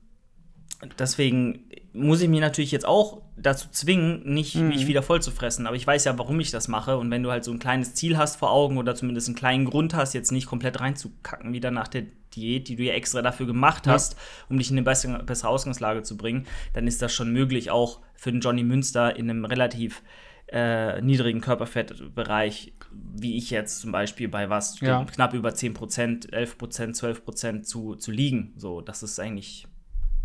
[0.98, 4.68] deswegen muss ich mich natürlich jetzt auch dazu zwingen, nicht Mhm.
[4.68, 5.66] mich wieder voll zu fressen.
[5.66, 6.98] Aber ich weiß ja, warum ich das mache.
[6.98, 9.64] Und wenn du halt so ein kleines Ziel hast vor Augen oder zumindest einen kleinen
[9.64, 13.46] Grund hast, jetzt nicht komplett reinzukacken, wieder nach der Diät, die du ja extra dafür
[13.46, 13.92] gemacht Ja.
[13.92, 14.16] hast,
[14.50, 18.00] um dich in eine bessere, bessere Ausgangslage zu bringen, dann ist das schon möglich, auch
[18.14, 20.02] für den Johnny Münster in einem relativ
[20.48, 25.04] äh, niedrigen Körperfettbereich, wie ich jetzt zum Beispiel bei was Ja.
[25.04, 28.52] knapp über 10%, 11%, 12% zu, zu liegen.
[28.56, 29.66] So, das ist eigentlich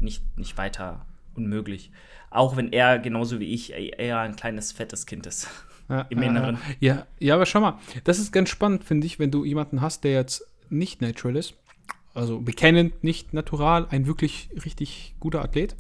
[0.02, 1.92] nicht, nicht weiter unmöglich.
[2.30, 5.48] Auch wenn er genauso wie ich eher ein kleines, fettes Kind ist.
[5.90, 6.58] Ja, Im Inneren.
[6.80, 10.04] Ja, ja, aber schau mal, das ist ganz spannend, finde ich, wenn du jemanden hast,
[10.06, 11.56] der jetzt nicht natural ist,
[12.14, 15.76] also bekennend, nicht natural, ein wirklich richtig guter Athlet,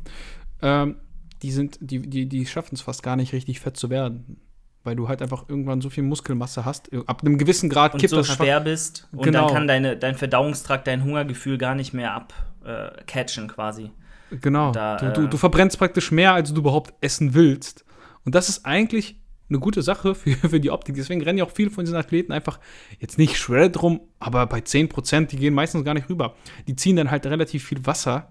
[0.62, 0.98] ähm,
[1.42, 4.40] die sind, die, die, die schaffen es fast gar nicht richtig fett zu werden.
[4.84, 6.90] Weil du halt einfach irgendwann so viel Muskelmasse hast.
[7.06, 8.44] Ab einem gewissen Grad Und kippt so das einfach.
[8.44, 9.46] schwer bist und Genau.
[9.46, 13.92] dann kann deine, dein Verdauungstrakt dein Hungergefühl gar nicht mehr abcatchen quasi.
[14.40, 14.72] Genau.
[14.72, 17.86] Da, du, du, äh, du verbrennst praktisch mehr, als du überhaupt essen willst.
[18.24, 20.96] Und das ist eigentlich eine gute Sache für, für die Optik.
[20.96, 22.60] Deswegen rennen ja auch viele von diesen Athleten einfach
[23.00, 26.36] jetzt nicht shredded rum, aber bei 10%, die gehen meistens gar nicht rüber.
[26.68, 28.30] Die ziehen dann halt relativ viel Wasser.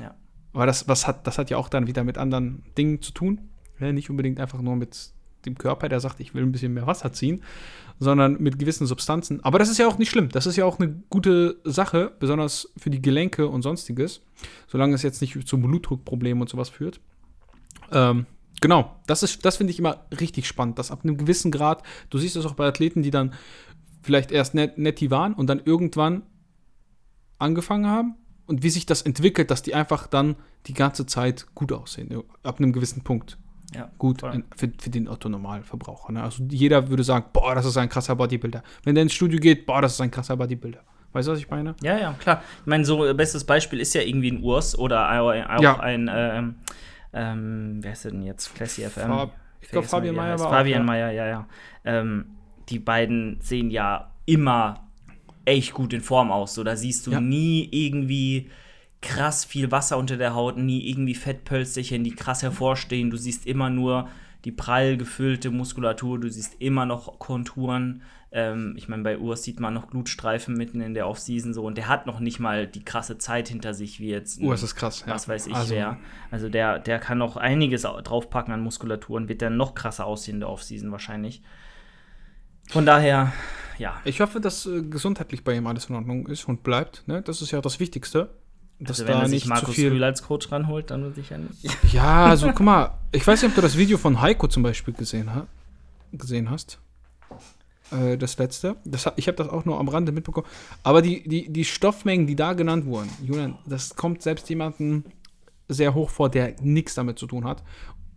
[0.00, 0.14] Ja.
[0.52, 3.50] Aber das, was hat, das hat ja auch dann wieder mit anderen Dingen zu tun.
[3.78, 5.12] Ja, nicht unbedingt einfach nur mit
[5.48, 7.42] dem Körper, der sagt, ich will ein bisschen mehr Wasser ziehen,
[7.98, 9.42] sondern mit gewissen Substanzen.
[9.44, 10.28] Aber das ist ja auch nicht schlimm.
[10.28, 14.22] Das ist ja auch eine gute Sache, besonders für die Gelenke und sonstiges,
[14.68, 17.00] solange es jetzt nicht zu Blutdruckproblemen und sowas führt.
[17.90, 18.26] Ähm,
[18.60, 22.36] genau, das, das finde ich immer richtig spannend, dass ab einem gewissen Grad, du siehst
[22.36, 23.34] das auch bei Athleten, die dann
[24.02, 26.22] vielleicht erst net, netti waren und dann irgendwann
[27.38, 28.14] angefangen haben
[28.46, 32.58] und wie sich das entwickelt, dass die einfach dann die ganze Zeit gut aussehen, ab
[32.58, 33.38] einem gewissen Punkt.
[33.74, 34.42] Ja, Gut, voll.
[34.56, 36.12] für, für den Otto-Normalverbraucher.
[36.12, 36.22] Ne?
[36.22, 38.62] Also jeder würde sagen, boah, das ist ein krasser Bodybuilder.
[38.84, 40.80] Wenn der ins Studio geht, boah, das ist ein krasser Bodybuilder.
[41.12, 41.74] Weißt du, was ich meine?
[41.82, 42.42] Ja, ja, klar.
[42.60, 45.80] Ich meine, so äh, bestes Beispiel ist ja irgendwie ein Urs oder auch Ja.
[45.80, 46.54] ein, ähm,
[47.12, 48.54] ähm, wer ist denn jetzt?
[48.54, 49.08] Classy FM.
[49.08, 50.44] Fab- ich glaub, Vergessen wir, Fabian er heißt.
[50.44, 50.84] war Fabian ja.
[50.86, 51.46] Mayer, ja, ja.
[51.84, 52.26] Ähm,
[52.68, 54.86] die beiden sehen ja immer
[55.44, 56.54] echt gut in Form aus.
[56.54, 57.20] So, da siehst du Ja.
[57.20, 58.50] nie irgendwie
[59.00, 63.10] krass viel Wasser unter der Haut, nie irgendwie Fettpölsterchen, die krass hervorstehen.
[63.10, 64.08] Du siehst immer nur
[64.44, 68.02] die prall gefüllte Muskulatur, du siehst immer noch Konturen.
[68.30, 71.76] Ähm, ich meine, bei Urs sieht man noch Blutstreifen mitten in der Offseason so und
[71.78, 74.40] der hat noch nicht mal die krasse Zeit hinter sich, wie jetzt.
[74.40, 75.04] es ist krass.
[75.06, 75.14] ja.
[75.14, 75.98] was weiß ich also, wer.
[76.30, 80.04] Also der, der kann noch einiges au- draufpacken an Muskulatur und wird dann noch krasser
[80.06, 81.42] aussehen in der Offseason wahrscheinlich.
[82.68, 83.32] Von daher,
[83.78, 83.98] ja.
[84.04, 87.08] Ich hoffe, dass äh, gesundheitlich bei ihm alles in Ordnung ist und bleibt.
[87.08, 87.22] Ne?
[87.22, 88.28] Das ist ja das Wichtigste.
[88.80, 89.90] Dass Also wenn da er sich nicht zu Markus viel.
[89.90, 91.92] Rühl als Coach ranholt, dann sicher nicht.
[91.92, 94.94] Ja, also guck mal, ich weiß nicht, ob du das Video von Heiko zum Beispiel
[94.94, 95.46] gesehen, ha
[96.12, 96.78] gesehen hast.
[97.90, 98.76] Äh, das letzte.
[98.84, 100.46] Das, ich habe das auch nur am Rande mitbekommen.
[100.82, 105.04] Aber die, die, die Stoffmengen, die da genannt wurden, Julian, das kommt selbst jemandem
[105.68, 107.62] sehr hoch vor, der nichts damit zu tun hat.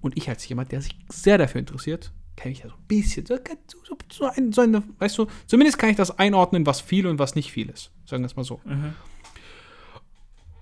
[0.02, 3.26] Und ich als jemand, der sich sehr dafür interessiert, kenne ich ja so ein bisschen.
[3.26, 3.36] So,
[3.84, 7.20] so, so, ein, so eine, weißt du, zumindest kann ich das einordnen, was viel und
[7.20, 7.92] was nicht viel ist.
[8.06, 8.62] Sagen wir es mal so.
[8.66, 8.94] Mhm.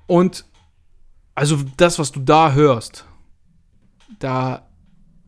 [0.09, 0.45] Und
[1.35, 3.05] also das, was du da hörst,
[4.17, 4.67] da,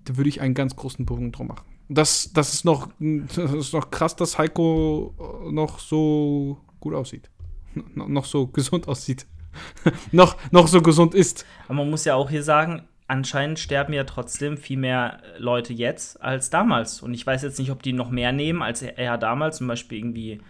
[0.05, 1.67] da würde ich einen ganz großen Bogen drum machen.
[1.87, 7.29] Das, das, ist noch, das ist noch krass, dass Heiko äh, noch so gut aussieht.
[7.93, 9.27] No- noch so gesund aussieht.
[10.11, 11.45] noch, noch so gesund ist.
[11.65, 16.21] Aber man muss ja auch hier sagen, anscheinend sterben ja trotzdem viel mehr Leute jetzt
[16.21, 17.03] als damals.
[17.03, 19.57] Und ich weiß jetzt nicht, ob die noch mehr nehmen als er damals.
[19.57, 20.41] Zum Beispiel irgendwie,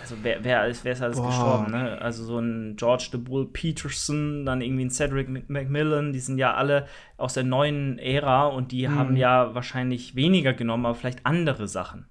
[0.00, 1.26] also wer, wer, ist, wer ist alles Boah.
[1.28, 2.00] gestorben, ne?
[2.00, 6.38] Also so ein George the Bull Peterson, dann irgendwie ein Cedric Mc- McMillan, die sind
[6.38, 11.26] ja alle aus der neuen Ära und die haben ja wahrscheinlich weniger genommen, aber vielleicht
[11.26, 12.06] andere Sachen.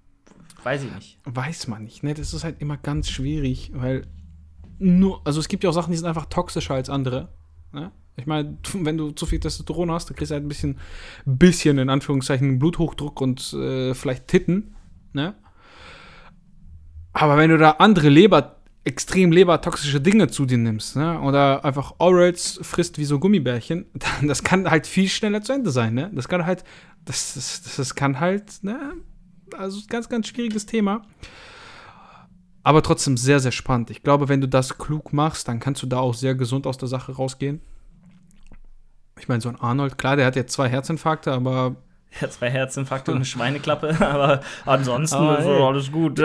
[0.63, 1.19] Weiß ich nicht.
[1.23, 2.13] Weiß man nicht, ne?
[2.13, 4.05] Das ist halt immer ganz schwierig, weil
[4.77, 7.29] nur, also es gibt ja auch Sachen, die sind einfach toxischer als andere.
[7.71, 7.91] Ne?
[8.17, 10.77] Ich meine, wenn du zu viel Testosteron hast, dann kriegst du halt ein bisschen,
[11.25, 14.75] bisschen in Anführungszeichen Bluthochdruck und äh, vielleicht Titten.
[15.13, 15.35] Ne?
[17.13, 21.19] Aber wenn du da andere Leber, extrem lebertoxische Dinge zu dir nimmst, ne?
[21.21, 25.71] oder einfach Orals frisst wie so Gummibärchen, dann, das kann halt viel schneller zu Ende
[25.71, 25.93] sein.
[25.93, 26.11] Ne?
[26.13, 26.63] Das kann halt,
[27.05, 28.93] das, das, das, kann halt, ne?
[29.57, 31.03] also ganz, ganz schwieriges Thema.
[32.63, 33.89] Aber trotzdem sehr, sehr spannend.
[33.89, 36.77] Ich glaube, wenn du das klug machst, dann kannst du da auch sehr gesund aus
[36.77, 37.61] der Sache rausgehen.
[39.19, 41.75] Ich meine, so ein Arnold, klar, der hat jetzt zwei Herzinfarkte, aber
[42.19, 45.61] Ja, zwei Herzinfarkte und eine Schweineklappe, aber ansonsten ist hey.
[45.61, 46.19] alles gut.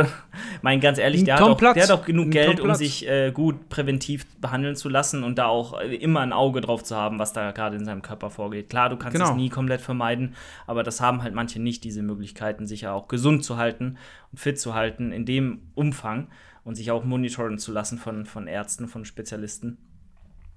[0.62, 3.68] Mein, ganz ehrlich, der hat, auch, der hat auch genug Geld, um sich äh, gut
[3.68, 7.34] präventiv behandeln zu lassen und da auch äh, immer ein Auge drauf zu haben, was
[7.34, 8.70] da gerade in seinem Körper vorgeht.
[8.70, 9.30] Klar, du kannst Genau.
[9.30, 10.34] es nie komplett vermeiden,
[10.66, 13.98] aber das haben halt manche nicht, diese Möglichkeiten, sich ja auch gesund zu halten
[14.32, 16.28] und fit zu halten in dem Umfang
[16.64, 19.76] und sich auch monitoren zu lassen von, von Ärzten, von Spezialisten.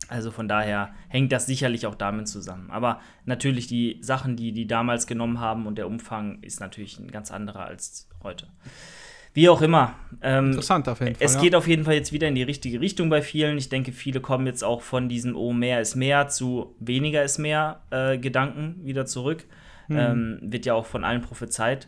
[0.10, 2.72] Also von daher hängt das sicherlich auch damit zusammen.
[2.72, 7.12] Aber natürlich die Sachen, die die damals genommen haben und der Umfang ist natürlich ein
[7.12, 8.48] ganz anderer als heute.
[9.34, 9.94] Wie auch immer.
[10.22, 11.26] Ähm, Interessant auf jeden Fall.
[11.26, 11.42] es ja.
[11.42, 13.58] geht auf jeden Fall jetzt wieder in die richtige Richtung bei vielen.
[13.58, 17.38] Ich denke, viele kommen jetzt auch von diesem Oh, mehr ist mehr zu weniger ist
[17.38, 19.46] mehr äh, Gedanken wieder zurück.
[19.90, 19.98] Hm.
[19.98, 21.88] Ähm, wird ja auch von allen prophezeit.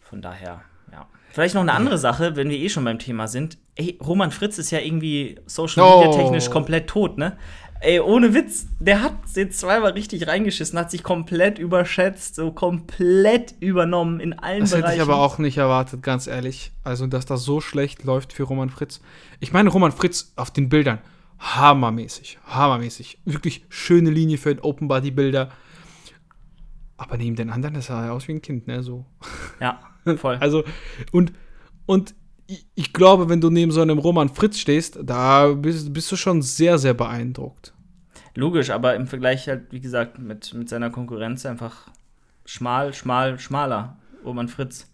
[0.00, 1.08] Von daher, ja.
[1.32, 3.58] Vielleicht noch eine andere Sache, wenn wir eh schon beim Thema sind.
[3.80, 6.04] Ey, Roman Fritz ist ja irgendwie social Oh.
[6.04, 7.38] media technisch komplett tot, ne?
[7.82, 13.54] Ey, ohne Witz, der hat jetzt zweimal richtig reingeschissen, hat sich komplett überschätzt, so komplett
[13.60, 14.96] übernommen in allen Das hätte Bereichen.
[14.96, 16.72] ich aber auch nicht erwartet, ganz ehrlich.
[16.84, 19.00] Also, dass das so schlecht läuft für Roman Fritz.
[19.38, 20.98] Ich meine, Roman Fritz auf den Bildern,
[21.38, 23.18] hammermäßig, hammermäßig.
[23.24, 25.48] Wirklich schöne Linie für einen Open-Body-Bilder.
[26.98, 28.82] Aber neben den anderen, das sah er aus wie ein Kind, ne?
[28.82, 29.06] So.
[29.58, 29.80] Ja,
[30.18, 30.36] voll.
[30.40, 30.64] Also,
[31.12, 31.32] und,
[31.86, 32.14] und
[32.74, 36.42] ich, glaube, wenn du neben so einem Roman Fritz stehst, da bist, bist du schon
[36.42, 37.72] sehr, sehr beeindruckt.
[38.34, 41.88] Logisch, aber im Vergleich halt, wie gesagt, mit, mit seiner Konkurrenz einfach
[42.44, 43.98] schmal, schmal, schmaler.
[44.24, 44.88] Roman Fritz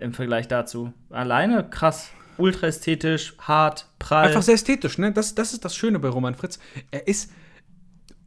[0.00, 0.92] im Vergleich dazu.
[1.10, 2.10] Alleine krass.
[2.36, 4.28] Ultra ästhetisch, hart, prall.
[4.28, 5.12] Einfach sehr ästhetisch, ne?
[5.12, 6.58] Das, das ist das Schöne bei Roman Fritz.
[6.90, 7.32] Er ist.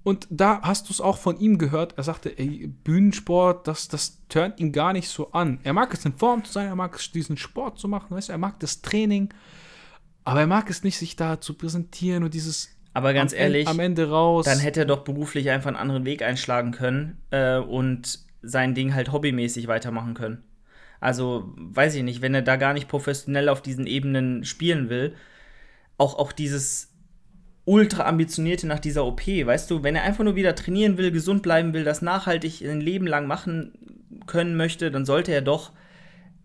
[0.03, 1.93] Und da hast du es auch von ihm gehört.
[1.97, 5.59] Er sagte, ey, Bühnensport, das, das turnt ihn gar nicht so an.
[5.63, 8.29] Er mag es in Form zu sein, er mag es, diesen Sport zu machen, weißt
[8.29, 9.29] du, er mag das Training.
[10.23, 13.67] Aber er mag es nicht, sich da zu präsentieren und dieses aber ganz am, ehrlich,
[13.67, 14.45] am Ende raus.
[14.45, 18.93] dann hätte er doch beruflich einfach einen anderen Weg einschlagen können äh, und sein Ding
[18.93, 20.43] halt hobbymäßig weitermachen können.
[20.99, 25.15] Also, weiß ich nicht, wenn er da gar nicht professionell auf diesen Ebenen spielen will,
[25.97, 26.90] auch, auch dieses
[27.65, 31.43] ultra ambitionierte nach dieser OP, weißt du, wenn er einfach nur wieder trainieren will, gesund
[31.43, 33.73] bleiben will, das nachhaltig ein Leben lang machen
[34.25, 35.71] können möchte, dann sollte er doch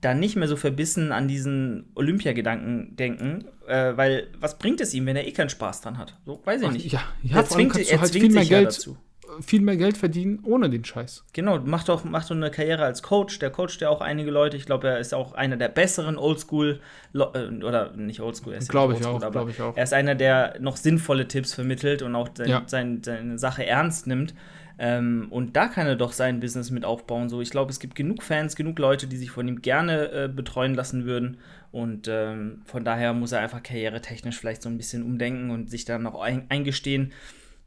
[0.00, 5.06] dann nicht mehr so verbissen an diesen Olympiagedanken denken, äh, weil was bringt es ihm,
[5.06, 6.18] wenn er eh keinen Spaß dran hat?
[6.26, 6.92] So, weiß ich Ach, nicht.
[6.92, 8.98] ja, ja er zwingt, er halt zwingt viel mehr sich ja Geld, dazu.
[9.40, 11.24] Viel mehr Geld verdienen ohne den Scheiß.
[11.32, 13.38] Genau, macht doch, macht doch eine Karriere als Coach.
[13.38, 14.56] Der coacht ja auch einige Leute.
[14.56, 16.80] Ich glaube, er ist auch einer der besseren Oldschool,
[17.14, 17.18] äh,
[17.62, 19.76] oder nicht Oldschool, er ist ja Glaube nicht ich Oldschool, auch, aber ich auch.
[19.76, 22.62] Er ist einer, der noch sinnvolle Tipps vermittelt und auch sein, Ja.
[22.66, 24.34] sein, seine Sache ernst nimmt.
[24.78, 27.30] Ähm, und da kann er doch sein Business mit aufbauen.
[27.30, 30.28] So, ich glaube, es gibt genug Fans, genug Leute, die sich von ihm gerne äh,
[30.28, 31.38] betreuen lassen würden.
[31.72, 35.84] Und ähm, von daher muss er einfach karrieretechnisch vielleicht so ein bisschen umdenken und sich
[35.86, 37.12] dann noch ein eingestehen,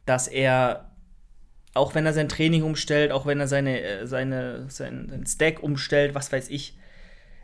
[0.06, 0.89] dass er
[1.74, 5.62] auch wenn er sein Training umstellt, auch wenn er seine, äh, seine, sein, sein Stack
[5.62, 6.76] umstellt, was weiß ich,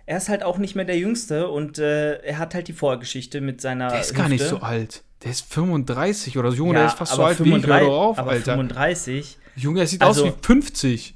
[0.07, 3.41] er ist halt auch nicht mehr der Jüngste und äh, er hat halt die Vorgeschichte
[3.41, 3.89] mit seiner.
[3.91, 4.57] Der ist gar nicht Hüfte.
[4.57, 5.03] so alt.
[5.25, 6.59] Der ist 35 oder so.
[6.59, 7.55] Junge, Ja, der ist fast so alt wie ich.
[7.55, 8.53] Hör 35 doch auf, aber Alter.
[8.53, 9.39] 35.
[9.57, 11.15] Junge, er sieht Also- aus wie 50.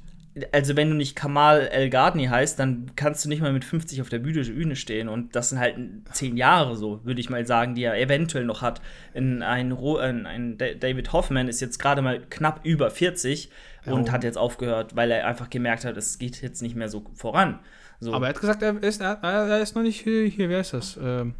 [0.53, 4.01] Also, wenn du nicht Kamal El Gardni heißt, dann kannst du nicht mal mit 50
[4.01, 5.09] auf der Bühne, Bühne stehen.
[5.09, 5.77] Und das sind halt
[6.13, 8.81] zehn Jahre so, würde ich mal sagen, die er eventuell noch hat.
[9.13, 13.49] In ein, Ro- ein, ein Da- David Hoffman ist jetzt gerade mal knapp über 40
[13.85, 14.11] und Oh.
[14.13, 17.59] hat jetzt aufgehört, weil er einfach gemerkt hat, es geht jetzt nicht mehr so voran.
[17.99, 18.13] So.
[18.13, 20.97] Aber er hat gesagt, er ist, er, ist noch nicht hier, hier wie heißt das?
[21.01, 21.35] Ähm,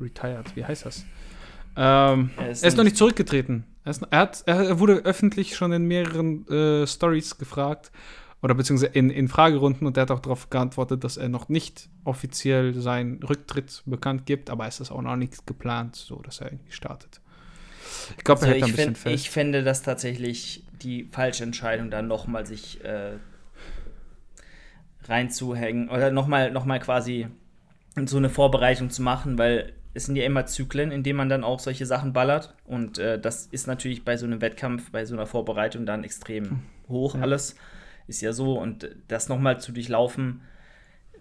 [0.00, 1.04] retired, wie heißt das?
[1.76, 3.64] Ähm, Er er ist ist, noch nicht zurückgetreten.
[3.84, 7.92] Er, hat, er wurde öffentlich schon in mehreren äh, Stories gefragt
[8.42, 11.88] oder beziehungsweise in, in Fragerunden und er hat auch darauf geantwortet, dass er noch nicht
[12.04, 16.52] offiziell seinen Rücktritt bekannt gibt, aber es ist auch noch nichts geplant, so dass er
[16.52, 17.20] irgendwie startet.
[18.18, 19.14] Ich glaube, er Also hält da ein bisschen fest.
[19.14, 23.12] ich fände das tatsächlich die falsche Entscheidung, dann nochmal sich äh,
[25.04, 27.28] reinzuhängen oder nochmal noch mal quasi
[28.06, 31.44] so eine Vorbereitung zu machen, weil es sind ja immer Zyklen, in denen man dann
[31.44, 32.54] auch solche Sachen ballert.
[32.66, 36.62] Und äh, das ist natürlich bei so einem Wettkampf, bei so einer Vorbereitung dann extrem
[36.88, 37.20] hoch Ja.
[37.22, 37.56] alles.
[38.06, 38.58] Ist ja so.
[38.58, 40.42] Und das nochmal zu durchlaufen,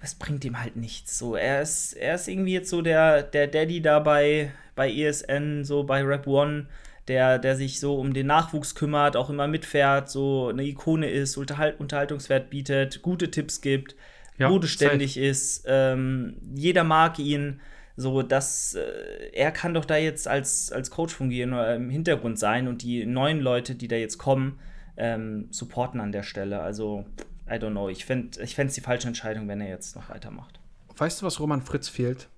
[0.01, 1.17] das bringt ihm halt nichts.
[1.17, 5.63] So, er ist, er ist irgendwie jetzt so der, der Daddy da bei, bei ESN,
[5.63, 6.67] so bei Rap One,
[7.07, 11.37] der, der sich so um den Nachwuchs kümmert, auch immer mitfährt, so eine Ikone ist,
[11.37, 13.95] Unterhalt, Unterhaltungswert bietet, gute Tipps gibt,
[14.37, 17.61] Ja, bodenständig ist, ähm, jeder mag ihn.
[17.95, 22.39] So, dass äh, er kann doch da jetzt als, als Coach fungieren oder im Hintergrund
[22.39, 24.59] sein und die neuen Leute, die da jetzt kommen,
[24.97, 26.61] ähm, supporten an der Stelle.
[26.61, 27.05] Also,
[27.47, 27.89] I don't know.
[27.89, 30.59] Ich fände ich es die falsche Entscheidung, wenn er jetzt noch weitermacht.
[30.97, 32.29] Weißt du, was Roman Fritz fehlt?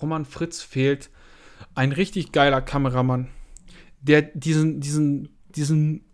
[0.00, 1.10] Roman Fritz fehlt
[1.74, 3.28] ein richtig geiler Kameramann,
[4.00, 6.04] der diesen, diesen, diesen,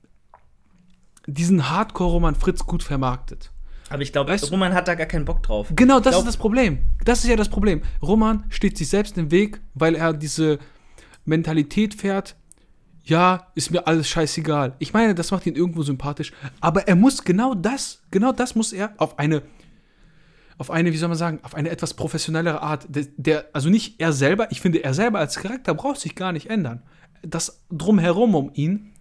[1.26, 3.50] diesen Hardcore-Roman Fritz gut vermarktet.
[3.92, 5.68] Aber ich glaube, Weißt du- Roman hat da gar keinen Bock drauf.
[5.76, 6.78] Genau, das ist das Problem.
[7.04, 7.82] Das ist ja das Problem.
[8.00, 10.58] Roman steht sich selbst im Weg, weil er diese
[11.24, 12.36] Mentalität fährt.
[13.04, 14.76] Ja, ist mir alles scheißegal.
[14.78, 16.32] Ich meine, das macht ihn irgendwo sympathisch.
[16.60, 19.42] Aber er muss genau das, genau das muss er auf eine,
[20.56, 22.86] auf eine, wie soll man sagen, auf eine etwas professionellere Art.
[22.88, 26.32] Der, der, also nicht er selber, ich finde, er selber als Charakter braucht sich gar
[26.32, 26.82] nicht ändern.
[27.22, 28.92] das drumherum um ihn,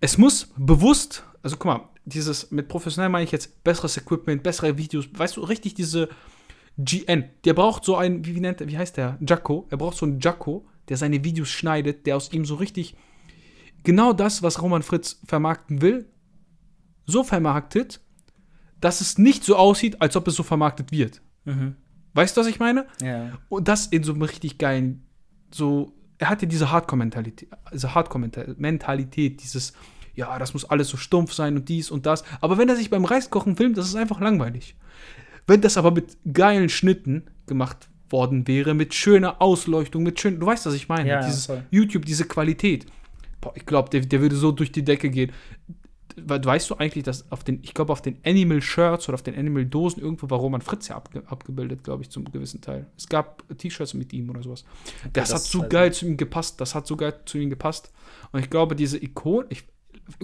[0.00, 4.76] es muss bewusst, also guck mal, dieses, mit professionell meine ich jetzt besseres Equipment, bessere
[4.78, 6.08] Videos, weißt du, richtig diese
[6.78, 9.18] GN, der braucht so einen, wie, wie nennt er, wie heißt der?
[9.20, 12.96] Jacko, er braucht so einen Jacko, der seine Videos schneidet, der aus ihm so richtig
[13.82, 16.06] genau das, was Roman Fritz vermarkten will,
[17.04, 18.00] so vermarktet,
[18.80, 21.20] dass es nicht so aussieht, als ob es so vermarktet wird.
[21.44, 21.76] Mhm.
[22.14, 22.86] Weißt du, was ich meine?
[23.02, 23.38] Ja.
[23.48, 25.06] Und das in so einem richtig geilen,
[25.50, 29.72] so, er hatte diese Hardcore-Mentalität, also Hardcore-Mentalität, dieses,
[30.18, 32.24] ja, das muss alles so stumpf sein und dies und das.
[32.40, 34.74] Aber wenn er sich beim Reiskochen filmt, das ist einfach langweilig.
[35.46, 40.46] Wenn das aber mit geilen Schnitten gemacht worden wäre, mit schöner Ausleuchtung, mit schön, du
[40.46, 41.62] weißt, was ich meine, Ja, dieses voll.
[41.70, 42.86] YouTube, diese Qualität.
[43.40, 45.30] Boah, ich glaube, der, der würde so durch die Decke gehen.
[46.16, 49.22] We- Weißt du eigentlich, dass auf den, ich glaube, auf den Animal Shirts oder auf
[49.22, 52.86] den Animal Dosen irgendwo war Roman Fritz ja abge, abgebildet, glaube ich, zum gewissen Teil.
[52.96, 54.64] Es gab T-Shirts mit ihm oder sowas.
[55.12, 56.60] das, das hat so weiß geil zu ihm gepasst.
[56.60, 57.92] Das hat so geil zu ihm gepasst.
[58.32, 59.64] Und ich glaube, diese Ikon, ich,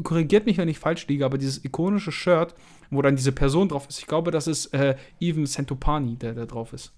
[0.02, 2.54] korrigiert mich, wenn ich falsch liege, aber dieses ikonische Shirt,
[2.90, 6.46] wo dann diese Person drauf ist, ich glaube, das ist äh, Even Santopani, der da
[6.46, 6.92] drauf ist.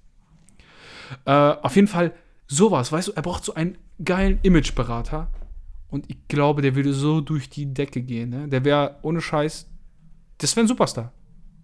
[1.25, 2.13] Äh, auf jeden Fall
[2.47, 5.31] sowas, weißt du, er braucht so einen geilen Imageberater.
[5.89, 8.31] Und ich glaube, der würde so durch die Decke gehen.
[8.31, 8.49] Ne?
[8.49, 9.71] Der wäre ohne Scheiß,
[10.39, 11.13] das wäre ein Superstar.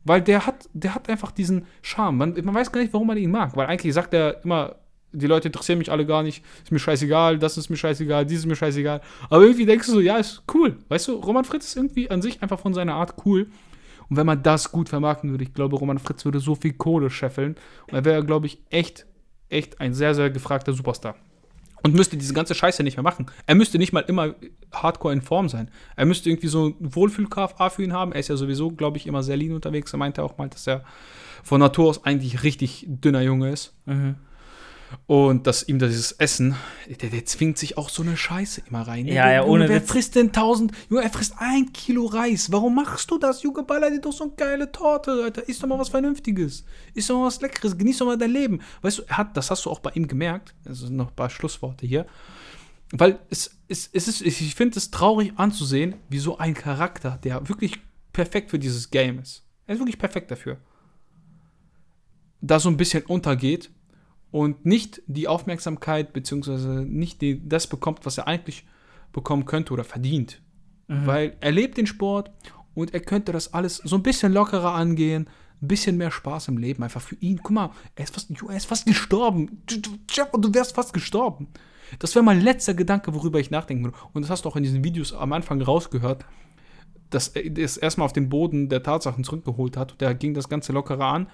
[0.05, 2.17] Weil der hat, der hat einfach diesen Charme.
[2.17, 3.57] Man, man weiß gar nicht, warum man ihn mag.
[3.57, 4.77] Weil eigentlich sagt er immer,
[5.13, 8.41] die Leute interessieren mich alle gar nicht, ist mir scheißegal, das ist mir scheißegal, dies
[8.41, 9.01] ist mir scheißegal.
[9.29, 10.79] Aber irgendwie denkst du so, ja, ist cool.
[10.89, 13.49] Weißt du, Roman Fritz ist irgendwie an sich einfach von seiner Art cool.
[14.09, 17.11] Und wenn man das gut vermarkten würde, ich glaube, Roman Fritz würde so viel Kohle
[17.11, 17.57] scheffeln.
[17.89, 19.07] Und er wäre, glaube ich, echt,
[19.49, 21.17] echt ein sehr, sehr gefragter Superstar.
[21.83, 23.27] Und müsste diese ganze Scheiße nicht mehr machen.
[23.47, 24.35] Er müsste nicht mal immer
[24.73, 25.69] hardcore in Form sein.
[25.97, 28.13] Er müsste irgendwie so ein Wohlfühl-KFA für ihn haben.
[28.13, 29.93] Er ist ja sowieso, glaube ich, immer sehr lean unterwegs.
[29.93, 30.85] Er meinte auch mal, dass er
[31.43, 33.75] von Natur aus eigentlich richtig dünner Junge ist.
[33.87, 34.15] Mhm.
[35.07, 36.57] Und dass ihm dieses Essen,
[37.01, 39.05] der, der zwingt sich auch so eine Scheiße immer rein.
[39.05, 39.15] ne?
[39.15, 39.91] Ja, ja, Junge, ohne Wer Witz.
[39.91, 40.73] frisst denn 1000?
[40.91, 42.51] Junge, er frisst ein Kilo Reis.
[42.53, 43.43] Warum machst du das?
[43.43, 45.49] Junge, baller dir doch so eine geile Torte, Alter.
[45.49, 46.65] Iss doch mal was Vernünftiges.
[46.95, 47.77] Iss doch mal was Leckeres.
[47.77, 48.61] Genieß doch mal dein Leben.
[48.83, 50.55] Weißt du, er hat, das hast du auch bei ihm gemerkt.
[50.65, 52.07] Das sind noch ein paar Schlussworte hier.
[52.93, 57.49] Weil es, es, es ist, ich finde es traurig anzusehen, wie so ein Charakter, der
[57.49, 57.81] wirklich
[58.13, 59.45] perfekt für dieses Game ist.
[59.67, 60.59] Er ist wirklich perfekt dafür.
[62.41, 63.71] Da so ein bisschen untergeht
[64.33, 68.67] und nicht die Aufmerksamkeit beziehungsweise nicht die, das bekommt, was er eigentlich
[69.13, 70.43] bekommen könnte oder verdient.
[70.89, 72.31] Weil er lebt den Sport
[72.75, 75.29] und er könnte das alles so ein bisschen lockerer angehen,
[75.63, 77.41] ein bisschen mehr Spaß im Leben einfach für ihn.
[77.43, 79.63] Guck mal, er ist fast, er ist fast gestorben.
[79.67, 79.79] Du,
[80.39, 81.49] du wärst fast gestorben.
[81.99, 83.97] Das wäre mein letzter Gedanke, worüber ich nachdenken würde.
[84.13, 86.25] Und das hast du auch in diesen Videos am Anfang rausgehört,
[87.15, 89.95] dass er das erstmal auf den Boden der Tatsachen zurückgeholt hat.
[89.99, 91.27] Da ging das Ganze lockerer an.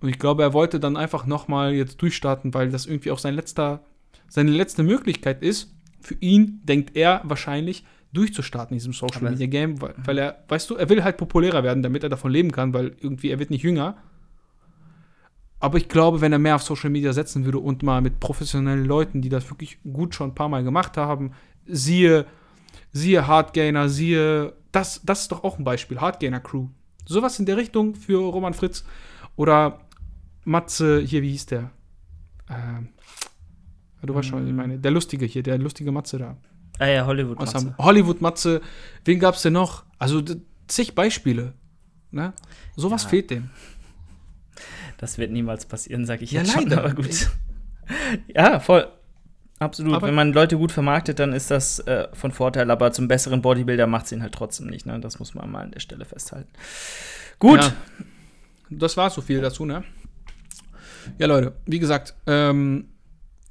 [0.00, 3.34] Und ich glaube, er wollte dann einfach nochmal jetzt durchstarten, weil das irgendwie auch sein
[3.34, 3.84] letzter,
[4.28, 5.74] seine letzte Möglichkeit ist.
[6.00, 7.84] Für ihn denkt er wahrscheinlich,
[8.14, 11.64] durchzustarten in diesem Social Media Game, weil, weil er, weißt du, er will halt populärer
[11.64, 13.96] werden, damit er davon leben kann, weil irgendwie er wird nicht jünger.
[15.58, 18.84] Aber ich glaube, wenn er mehr auf Social Media setzen würde und mal mit professionellen
[18.84, 21.32] Leuten, die das wirklich gut schon ein paar Mal gemacht haben,
[21.66, 22.26] siehe,
[22.92, 26.68] siehe Hardgainer, siehe, das, das ist doch auch ein Beispiel, Hardgainer Crew.
[27.06, 28.84] Sowas in der Richtung für Roman Fritz
[29.36, 29.80] oder
[30.44, 31.70] Matze, hier, wie hieß der?
[32.50, 32.88] Ähm,
[34.02, 36.36] du weißt schon, was ich meine, der Lustige hier, der lustige Matze da.
[36.78, 37.38] Ah ja, Hollywood.
[37.38, 37.66] Aus Matze.
[37.66, 37.78] Hamburg.
[37.86, 38.60] Hollywood Matze,
[39.04, 39.84] wen gab's denn noch?
[39.98, 40.22] Also
[40.66, 41.52] zig Beispiele.
[42.10, 42.32] Ne?
[42.76, 43.08] Sowas Ja.
[43.10, 43.50] fehlt dem.
[44.98, 46.84] Das wird niemals passieren, sag ich Ja, jetzt schon, leider.
[46.84, 47.30] aber gut.
[48.34, 48.88] ja, voll.
[49.58, 49.94] Absolut.
[49.94, 53.40] Aber- Wenn man Leute gut vermarktet, dann ist das äh, von Vorteil, aber zum besseren
[53.42, 54.84] Bodybuilder macht es ihn halt trotzdem nicht.
[54.86, 54.98] Ne?
[55.00, 56.50] Das muss man mal an der Stelle festhalten.
[57.38, 57.60] Gut.
[57.60, 57.72] Ja.
[58.70, 59.84] Das war so viel dazu, ne?
[61.18, 62.88] Ja, Leute, wie gesagt, ähm,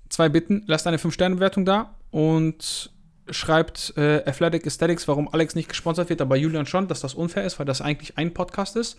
[0.09, 0.63] zwei Bitten.
[0.67, 2.91] Lasst eine 5-Sterne-Bewertung da und
[3.29, 7.45] schreibt äh, Athletic Aesthetics, warum Alex nicht gesponsert wird, aber Julian schon, dass das unfair
[7.45, 8.97] ist, weil das eigentlich ein Podcast ist.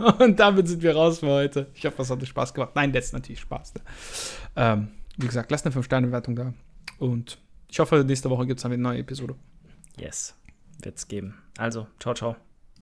[0.18, 1.66] Und damit sind wir raus für heute.
[1.74, 2.72] Ich hoffe, das hat euch Spaß gemacht.
[2.74, 3.74] Nein, das ist natürlich Spaß.
[3.74, 3.80] Ne?
[4.56, 6.54] Ähm, wie gesagt, lasst eine 5-Sterne-Bewertung da.
[6.98, 9.34] Und ich hoffe, nächste Woche gibt es dann wieder eine neue Episode.
[9.98, 10.34] Yes.
[10.82, 11.34] Wird's geben.
[11.58, 12.49] Also, ciao, ciao.